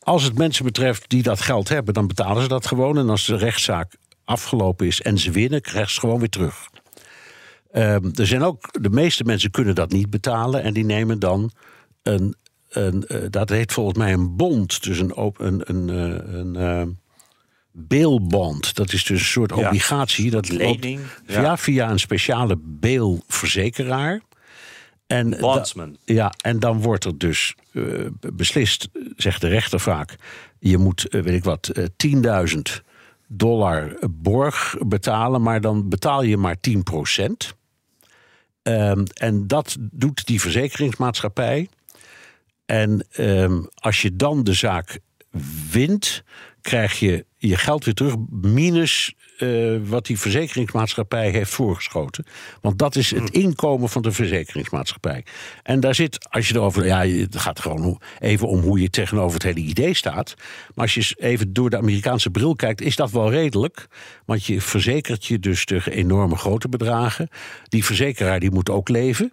[0.00, 2.98] Als het mensen betreft die dat geld hebben, dan betalen ze dat gewoon.
[2.98, 6.68] En als de rechtszaak afgelopen is en ze winnen, krijgen ze gewoon weer terug.
[7.76, 11.50] Ehm, er zijn ook, de meeste mensen kunnen dat niet betalen en die nemen dan
[12.02, 12.34] een,
[12.68, 16.82] een eh, dat heet volgens mij een bond, dus een, een, een, eh, een eh,
[17.72, 18.74] bailbond.
[18.74, 19.66] Dat is dus een soort Ja.
[19.66, 20.30] obligatie.
[20.30, 21.34] Dat Lening, loopt ja.
[21.34, 24.20] via, via een speciale bailverzekeraar.
[25.06, 25.96] En da- Bondsman.
[26.04, 27.82] ja, en dan wordt er dus eh,
[28.34, 30.16] beslist, zegt de rechter vaak...
[30.58, 31.84] je moet, weet ik wat, eh,
[32.54, 32.60] 10.000
[33.28, 35.42] dollar borg betalen...
[35.42, 37.54] maar dan betaal je maar 10 procent.
[38.66, 41.68] Ehm, en dat doet die verzekeringsmaatschappij.
[42.64, 44.98] En ehm, als je dan de zaak
[45.70, 46.22] wint,
[46.60, 52.24] krijg je je geld weer terug, minus eh, wat die verzekeringsmaatschappij heeft voorgeschoten.
[52.60, 55.24] Want dat is het inkomen van de verzekeringsmaatschappij.
[55.62, 56.86] En daar zit, als je erover.
[56.86, 60.34] Ja, het gaat gewoon even om hoe je tegenover het hele idee staat.
[60.74, 63.88] Maar als je even door de Amerikaanse bril kijkt, is dat wel redelijk.
[64.24, 67.28] Want je verzekert je dus tegen enorme grote bedragen.
[67.68, 69.32] Die verzekeraar die moet ook leven.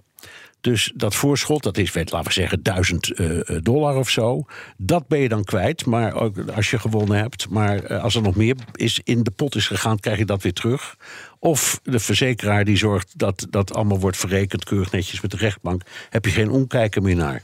[0.63, 4.45] Dus dat voorschot, dat is, weet, laten we zeggen, 1000 uh, dollar of zo.
[4.77, 7.49] Dat ben je dan kwijt, maar ook als je gewonnen hebt.
[7.49, 10.41] Maar uh, als er nog meer is, in de pot is gegaan, krijg je dat
[10.41, 10.95] weer terug.
[11.39, 15.81] Of de verzekeraar die zorgt dat dat allemaal wordt verrekend, keurig netjes met de rechtbank.
[16.09, 17.43] Heb je geen omkijken meer naar.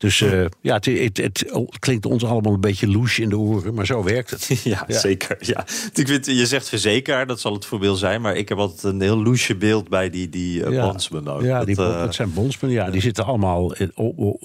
[0.00, 1.46] Dus uh, ja, het, het, het,
[1.78, 4.48] klinkt ons allemaal een beetje louche in de oren, maar zo werkt het.
[4.64, 4.98] Ja, ja.
[4.98, 5.36] zeker.
[5.40, 5.66] Ja.
[5.94, 9.00] Ik vind, je zegt verzekeraar, dat zal het voorbeeld zijn, maar ik heb altijd een
[9.00, 10.86] heel louche beeld bij die, die uh, ja.
[10.86, 11.28] bondsmen.
[11.28, 11.42] Ook.
[11.42, 13.92] Ja, dat, die, uh, dat zijn bondsmen, ja, die zitten allemaal in,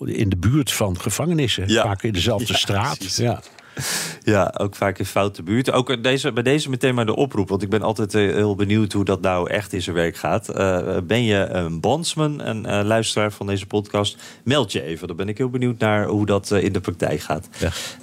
[0.06, 3.16] in, de buurt van gevangenissen, vaak in dezelfde straat.
[3.16, 3.42] Ja.
[4.24, 5.72] Ja, ook vaak in foute buurt.
[5.72, 7.50] Ook deze, bij deze meteen maar de oproep.
[7.50, 10.50] Want ik ben altijd heel benieuwd hoe dat nou echt in zijn werk gaat.
[10.50, 14.18] Uh, ben je een bondsman, een uh, luisteraar van deze podcast?
[14.44, 15.08] Meld je even.
[15.08, 17.50] Dan ben ik heel benieuwd naar hoe dat uh, in de praktijk gaat.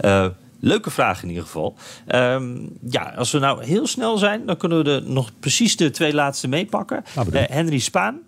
[0.00, 0.34] Ja.
[0.64, 1.76] Leuke vraag in ieder geval.
[2.14, 5.90] Um, ja, als we nou heel snel zijn, dan kunnen we de, nog precies de
[5.90, 7.04] twee laatste meepakken.
[7.32, 8.20] Henry Spaan,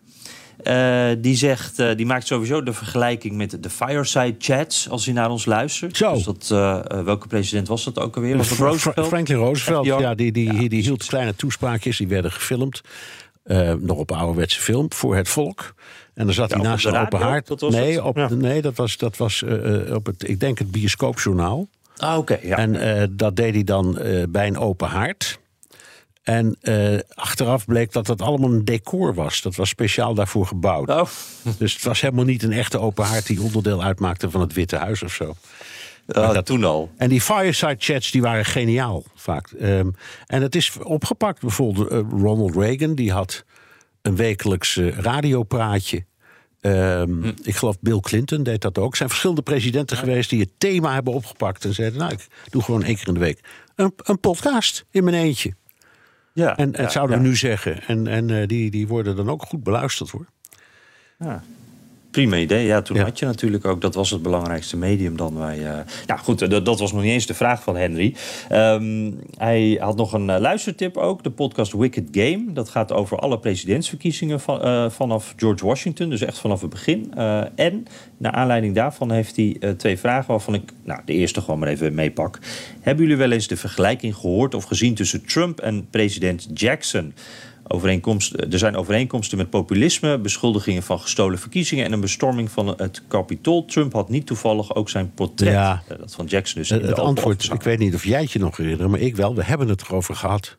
[0.63, 5.15] uh, die, zegt, uh, die maakt sowieso de vergelijking met de fireside chats als hij
[5.15, 5.97] naar ons luistert.
[5.97, 6.15] Zo.
[6.15, 8.37] Dus dat, uh, welke president was dat ook alweer?
[8.37, 9.07] Was dat Roosevelt?
[9.07, 12.81] Franklin Roosevelt, ja, die, die, ja, die hield kleine toespraakjes, die werden gefilmd.
[13.79, 15.75] nog op ouderwetse film voor het volk.
[16.15, 17.61] En dan zat ja, hij naast een open haard.
[17.61, 18.01] Nee, het?
[18.01, 18.29] op, ja.
[18.29, 19.43] nee, dat was, dat was
[19.93, 21.69] op het, ik denk het bioscoopjournaal.
[21.97, 22.33] Ah, oké.
[22.33, 22.51] Okay.
[22.51, 23.99] En dat deed hij dan
[24.29, 25.39] bij een open haard.
[26.25, 29.43] En uh, achteraf bleek dat dat allemaal een decor was.
[29.43, 30.89] Dat was speciaal daarvoor gebouwd.
[30.89, 31.09] Oh.
[31.59, 34.77] Dus het was helemaal niet een echte open haard die onderdeel uitmaakte van het Witte
[34.77, 35.35] Huis of zo.
[36.07, 36.91] Uh, dat, toen al.
[36.97, 39.51] En die fireside chats die waren geniaal vaak.
[39.61, 39.95] Um,
[40.27, 41.41] en het is opgepakt.
[41.41, 43.45] Bijvoorbeeld uh, Ronald Reagan die had
[44.03, 46.05] een wekelijks radiopraatje.
[46.61, 47.33] Um, hm.
[47.43, 48.91] Ik geloof Bill Clinton deed dat ook.
[48.91, 50.03] Er zijn verschillende presidenten ja.
[50.03, 51.65] geweest die het thema hebben opgepakt.
[51.65, 53.41] En zeiden, nou, ik doe gewoon één keer in de week
[53.75, 55.55] een, een podcast in mijn eentje.
[56.35, 57.83] Ja, en het ja, zouden we nu zeggen.
[57.87, 60.27] En, en uh, die, die worden dan ook goed beluisterd hoor.
[61.19, 61.43] Ja.
[62.15, 62.67] Prima idee.
[62.67, 63.03] Ja, toen Ja.
[63.05, 65.67] had je natuurlijk ook, dat was het belangrijkste medium dan wij.
[65.67, 68.15] eh Nou goed, dat, dat was nog niet eens de vraag van Henry.
[68.49, 72.45] Ehm, hij had nog een eh, luistertip ook, de podcast Wicked Game.
[72.53, 77.13] Dat gaat over alle presidentsverkiezingen van, eh, vanaf George Washington, dus echt vanaf het begin.
[77.17, 77.87] Eh, en
[78.17, 81.69] naar aanleiding daarvan heeft hij eh, twee vragen waarvan ik nou, de eerste gewoon maar
[81.69, 82.39] even meepak.
[82.81, 87.15] Hebben jullie wel eens de vergelijking gehoord of gezien tussen Trump en president Jackson?
[87.69, 93.03] Overeenkomst, er zijn overeenkomsten met populisme, beschuldigingen van gestolen verkiezingen en een bestorming van het
[93.09, 93.65] Capitool.
[93.65, 95.83] Trump had niet toevallig ook zijn portret, Ja.
[95.89, 96.71] eh, dat van Jackson dus.
[96.71, 99.35] Het, het antwoord, ik weet niet of jij het je nog herinnert, maar ik wel.
[99.35, 100.57] We hebben het erover gehad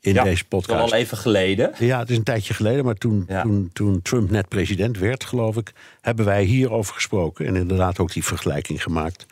[0.00, 0.92] in Ja, deze podcast.
[0.92, 1.72] al even geleden.
[1.78, 3.42] Ja, het is een tijdje geleden, maar toen, Ja.
[3.42, 8.12] toen, toen Trump net president werd, geloof ik, hebben wij hierover gesproken en inderdaad ook
[8.12, 9.26] die vergelijking gemaakt.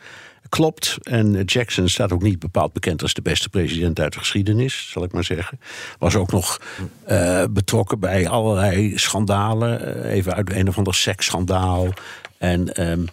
[0.49, 4.89] Klopt, en Jackson staat ook niet bepaald bekend als de beste president uit de geschiedenis,
[4.91, 5.59] zal ik maar zeggen.
[5.99, 6.61] Was ook nog
[7.03, 11.87] eh, betrokken bij allerlei schandalen, eh, even uit een of ander seksschandaal.
[12.37, 13.05] En ehm,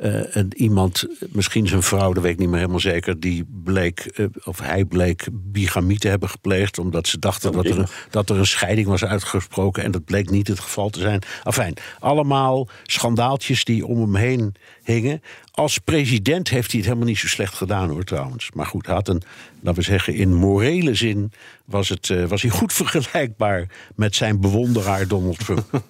[0.00, 4.00] eh, en iemand, misschien zijn vrouw, dat weet ik niet meer helemaal zeker, die bleek,
[4.00, 8.30] eh, of hij bleek bigamie te hebben gepleegd, omdat ze dachten Oh, dat, er dat
[8.30, 11.22] er een scheiding was uitgesproken en dat bleek niet het geval te zijn.
[11.42, 15.22] Afijn, allemaal schandaaltjes die om hem heen hingen.
[15.50, 18.50] Als president heeft hij het helemaal niet zo slecht gedaan hoor trouwens.
[18.54, 19.22] Maar goed, hij had een,
[19.60, 21.32] laten we zeggen, in morele zin
[21.64, 25.68] was, het, eh, was hij goed vergelijkbaar met zijn bewonderaar Donald Trump.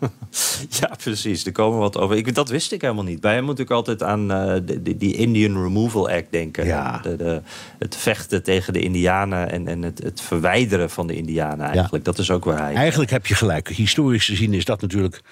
[0.80, 1.46] Ja, precies.
[1.46, 2.16] Er komen wat over.
[2.16, 3.20] Ik, dat wist ik helemaal niet.
[3.20, 6.66] Bij hem moet ik altijd aan eh, de- die Indian Removal Act denken.
[6.66, 6.98] Ja.
[6.98, 7.42] De, de,
[7.78, 12.04] het vechten tegen de Indianen en, en het, het verwijderen van de Indianen eigenlijk.
[12.04, 12.74] Dat is ook waar hij...
[12.74, 13.68] Eigenlijk heb je gelijk.
[13.68, 15.22] Historisch gezien is dat natuurlijk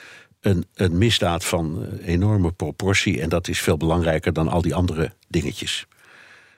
[0.41, 3.21] een, een misdaad van eh, enorme proportie.
[3.21, 5.87] En dat is veel belangrijker dan al die andere dingetjes.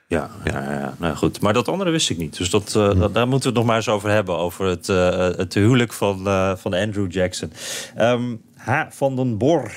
[0.07, 0.71] Ja, ja.
[0.71, 1.41] ja, nou goed.
[1.41, 2.37] Maar dat andere wist ik niet.
[2.37, 4.37] Dus dat, eh, dat- daar moeten we het nog maar eens over hebben.
[4.37, 6.23] Over het, eh, het huwelijk van,
[6.57, 7.51] van Andrew Jackson.
[7.95, 8.81] Ehm, H.
[8.89, 9.71] van den Bor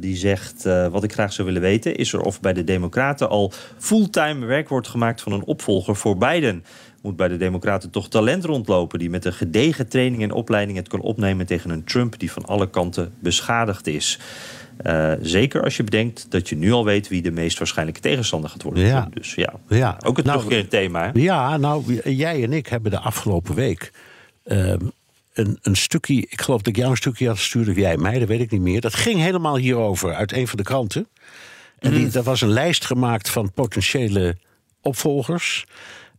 [0.00, 0.62] die zegt...
[0.90, 1.96] wat ik graag zou willen weten...
[1.96, 5.20] is er of bij de Democraten al fulltime werk wordt gemaakt...
[5.20, 6.64] van een opvolger voor Biden.
[7.02, 8.98] Moet bij de Democraten toch talent rondlopen...
[8.98, 11.46] die met een gedegen training en opleiding het kan opnemen...
[11.46, 14.18] tegen een Trump die van alle kanten beschadigd is.
[14.76, 17.08] Eh, zeker als je bedenkt dat je nu al weet...
[17.08, 18.84] wie de meest waarschijnlijke tegenstander gaat worden.
[18.84, 19.08] Ja.
[19.14, 19.96] Dus ja, Ja.
[20.04, 21.04] ook het Nou, terugkerend thema.
[21.04, 21.10] Hè?
[21.20, 23.92] Ja, nou, jij en ik hebben de afgelopen week
[24.44, 24.78] ehm,
[25.34, 26.14] een, een stukje.
[26.14, 28.50] Ik geloof dat ik jou een stukje had gestuurd, of jij mij, dat weet ik
[28.50, 28.80] niet meer.
[28.80, 31.08] Dat ging helemaal hierover uit een van de kranten.
[31.78, 34.36] En die, dat was een lijst gemaakt van potentiële
[34.82, 35.66] opvolgers.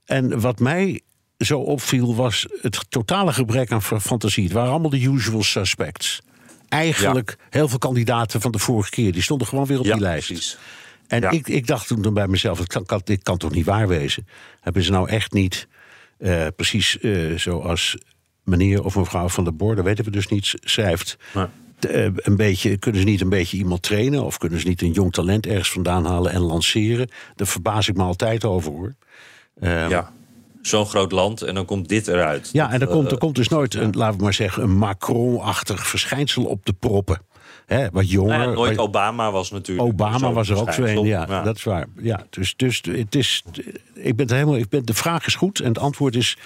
[0.09, 1.01] En wat mij
[1.37, 4.43] zo opviel was het totale gebrek aan fa- fantasie.
[4.43, 6.21] Het waren allemaal de usual suspects.
[6.69, 9.11] Eigenlijk heel veel kandidaten van de vorige keer.
[9.11, 10.27] Die stonden gewoon weer op Ja, die lijst.
[10.27, 10.57] precies.
[11.07, 11.29] En Ja.
[11.29, 13.87] ik, ik dacht toen dan bij mezelf, het kan, kan, dit kan toch niet waar
[13.87, 14.27] wezen?
[14.59, 15.67] Hebben ze nou echt niet
[16.17, 17.97] eh, precies eh, zoals
[18.43, 21.17] meneer of mevrouw van der Boer, dat weten we dus niet, schrijft.
[21.33, 21.49] Maar-
[21.79, 24.23] eh, een beetje, kunnen ze niet een beetje iemand trainen?
[24.23, 27.09] Of kunnen ze niet een jong talent ergens vandaan halen en lanceren?
[27.35, 28.95] Daar verbaas ik me altijd over hoor.
[29.61, 30.11] Ehm, Ja.
[30.61, 32.49] Zo'n groot land en dan komt dit eruit.
[32.53, 34.77] ja, en er komt, eh, er komt dus nooit, een, laten we maar zeggen, een
[34.77, 37.21] Macron-achtig verschijnsel op de proppen.
[37.65, 38.37] Hè, wat jonger.
[38.37, 39.87] nou ja, nooit wat- Obama was natuurlijk.
[39.87, 41.85] Obama was er ook zo een, ja, dat is waar.
[42.01, 43.43] Ja, dus, dus het is,
[43.93, 46.37] ik ben helemaal, ik ben, de vraag is goed en het antwoord is,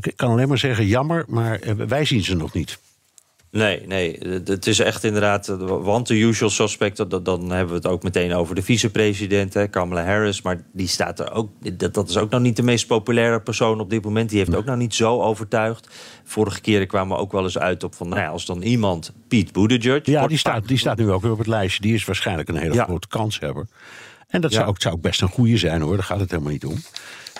[0.00, 2.78] ik kan alleen maar zeggen jammer, maar eh, wij zien ze nog niet.
[3.54, 4.18] Nee, nee.
[4.44, 5.48] Het- is echt inderdaad.
[5.48, 9.54] eh, Want de usual suspect, dat- dan hebben we het ook meteen over de vicepresident,
[9.54, 10.42] hè, Kamala Harris.
[10.42, 11.50] Maar die staat er ook.
[11.78, 14.28] Dat, dat is ook nog niet de meest populaire persoon op dit moment.
[14.30, 15.88] Die heeft ook nog niet zo overtuigd.
[16.24, 18.08] Vorige keren kwamen we ook wel eens uit op van.
[18.08, 19.12] Nou ja, als dan iemand.
[19.28, 20.06] Pete Buttigieg.
[20.06, 21.82] Ja, die staat, die staat nu ook weer op het lijstje.
[21.82, 22.84] Die is waarschijnlijk een hele Ja.
[22.84, 23.66] grote kanshebber.
[24.28, 24.56] En dat Ja.
[24.56, 26.76] zou, ook, zou ook best een goede zijn hoor, daar gaat het helemaal niet om.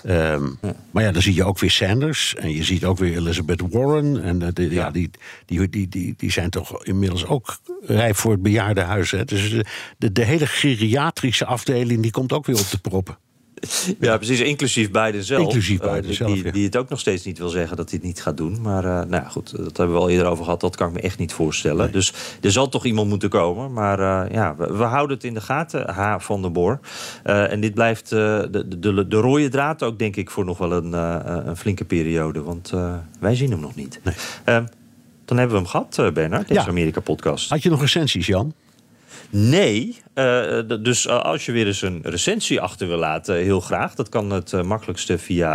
[0.04, 0.44] Ehm,
[0.90, 4.22] Maar ja, dan zie je ook weer Sanders en je ziet ook weer Elizabeth Warren.
[4.22, 4.90] En eh, de- ja.
[4.90, 5.10] die,
[5.46, 9.10] die, die, die, die zijn toch inmiddels ook rijp voor het bejaardenhuis.
[9.10, 9.24] Hè?
[9.24, 9.64] Dus de,
[9.98, 13.18] de, de hele geriatrische afdeling die komt ook weer op de proppen.
[14.00, 14.40] Ja, precies.
[14.40, 15.40] Inclusief Biden zelf.
[15.42, 16.50] Inclusief Eh, Biden zelf, die, ja.
[16.50, 18.60] die het ook nog steeds niet wil zeggen dat hij het niet gaat doen.
[18.60, 20.60] Maar eh, nou ja, goed, dat hebben we al eerder over gehad.
[20.60, 21.92] Dat kan ik me echt niet voorstellen.
[21.92, 23.72] Dus er zal toch iemand moeten komen.
[23.72, 26.16] Maar eh, ja, we, we houden het in de gaten, H.
[26.18, 26.80] van der Boor.
[27.22, 28.18] Eh, en dit blijft eh,
[28.50, 31.84] de, de, de rode draad ook, denk ik, voor nog wel een, eh, een flinke
[31.84, 32.42] periode.
[32.42, 34.00] Want eh, wij zien hem nog niet.
[34.44, 34.62] Eh,
[35.24, 36.66] dan hebben we hem gehad, eh, Bernard, deze Ja.
[36.66, 37.50] Amerika-podcast.
[37.50, 38.54] Had je nog recensies, Jan?
[39.30, 43.94] Nee, eh, dus eh, als je weer eens een recensie achter wil laten, heel graag.
[43.94, 45.54] Dat kan het eh, makkelijkste via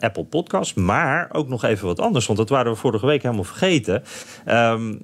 [0.00, 0.76] Apple Podcast.
[0.76, 4.02] Maar ook nog even wat anders, want dat waren we vorige week helemaal vergeten.
[4.44, 4.94] Ehm,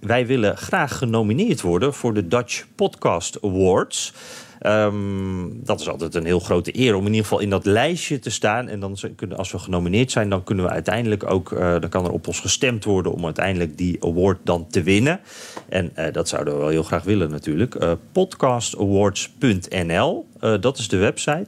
[0.00, 4.12] wij willen graag genomineerd worden voor de Dutch Podcast Awards.
[4.58, 8.18] Ehm, dat is altijd een heel grote eer om in ieder geval in dat lijstje
[8.18, 8.68] te staan.
[8.68, 12.04] En dan kunnen, als we genomineerd zijn, dan kunnen we uiteindelijk ook, eh, dan kan
[12.04, 15.20] er op ons gestemd worden om uiteindelijk die award dan te winnen.
[15.68, 17.74] En eh, dat zouden we wel heel graag willen natuurlijk.
[17.74, 20.26] Eh, podcastawards.nl,
[20.60, 21.46] dat is de website.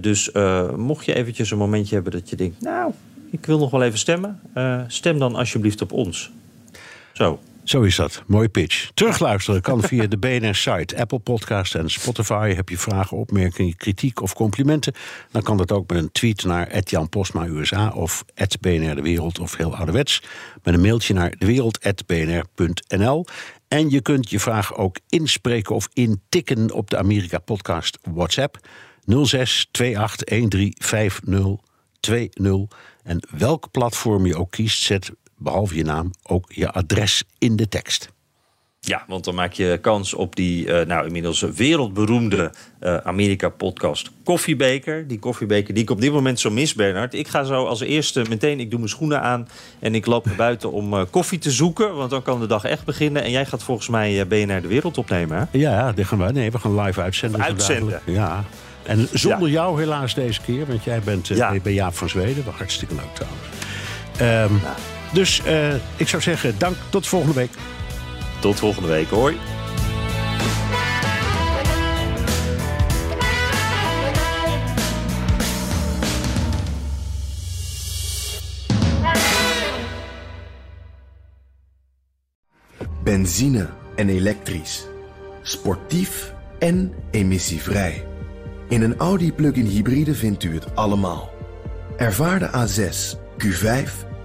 [0.00, 0.30] Dus
[0.76, 2.92] mocht je eventjes een momentje hebben dat je denkt, nou,
[3.30, 4.40] ik wil nog wel even stemmen.
[4.86, 6.30] stem dan alsjeblieft op ons.
[7.12, 7.38] Zo.
[7.64, 8.22] Zo is dat.
[8.26, 8.90] Mooi pitch.
[8.94, 12.54] Terugluisteren kan via de BNR-site, Apple Podcast en Spotify.
[12.54, 14.94] Heb je vragen, opmerkingen, kritiek of complimenten?
[15.30, 18.24] Dan kan dat ook met een tweet naar Jan Postma USA of
[18.60, 20.22] BNR De Wereld of heel ouderwets.
[20.62, 23.26] Met een mailtje naar dewereld.bnr.nl.
[23.68, 28.58] En je kunt je vraag ook inspreken of intikken op de Amerika Podcast WhatsApp
[29.22, 32.78] 06 28 13 5020.
[33.02, 35.12] En welk platform je ook kiest, zet
[35.42, 38.10] behalve je naam ook je adres in de tekst.
[38.84, 45.08] Ja, want dan maak je kans op die eh, nou inmiddels wereldberoemde eh, Amerika-podcast Koffiebeker.
[45.08, 47.14] Die koffiebeker die ik op dit moment zo mis, Bernard.
[47.14, 50.34] Ik ga zo als eerste meteen, ik doe mijn schoenen aan en ik loop naar
[50.34, 51.94] buiten om eh, koffie te zoeken.
[51.96, 53.22] Want dan kan de dag echt beginnen.
[53.22, 55.58] En jij gaat volgens mij eh, BNR De Wereld opnemen, hè?
[55.58, 56.32] Ja, dit gaan we.
[56.32, 57.42] Nee, we gaan live uitzenden.
[57.42, 58.00] Uitzenden.
[58.04, 58.44] Ja.
[58.82, 59.54] En zonder Ja.
[59.54, 61.54] jou helaas deze keer, want jij bent eh, Ja.
[61.62, 62.44] bij Jaap van Zweden.
[62.44, 63.46] Wel hartstikke leuk trouwens.
[64.18, 64.54] Ehm,
[65.12, 66.76] Dus eh, ik zou zeggen, dank.
[66.88, 67.50] Tot volgende week.
[68.40, 69.36] Tot volgende week, hoi.
[83.04, 84.86] Benzine en elektrisch.
[85.42, 88.04] Sportief en emissievrij.
[88.68, 91.30] In een Audi plug-in hybride vindt u het allemaal.
[91.96, 94.10] Ervaar de A6, Q5,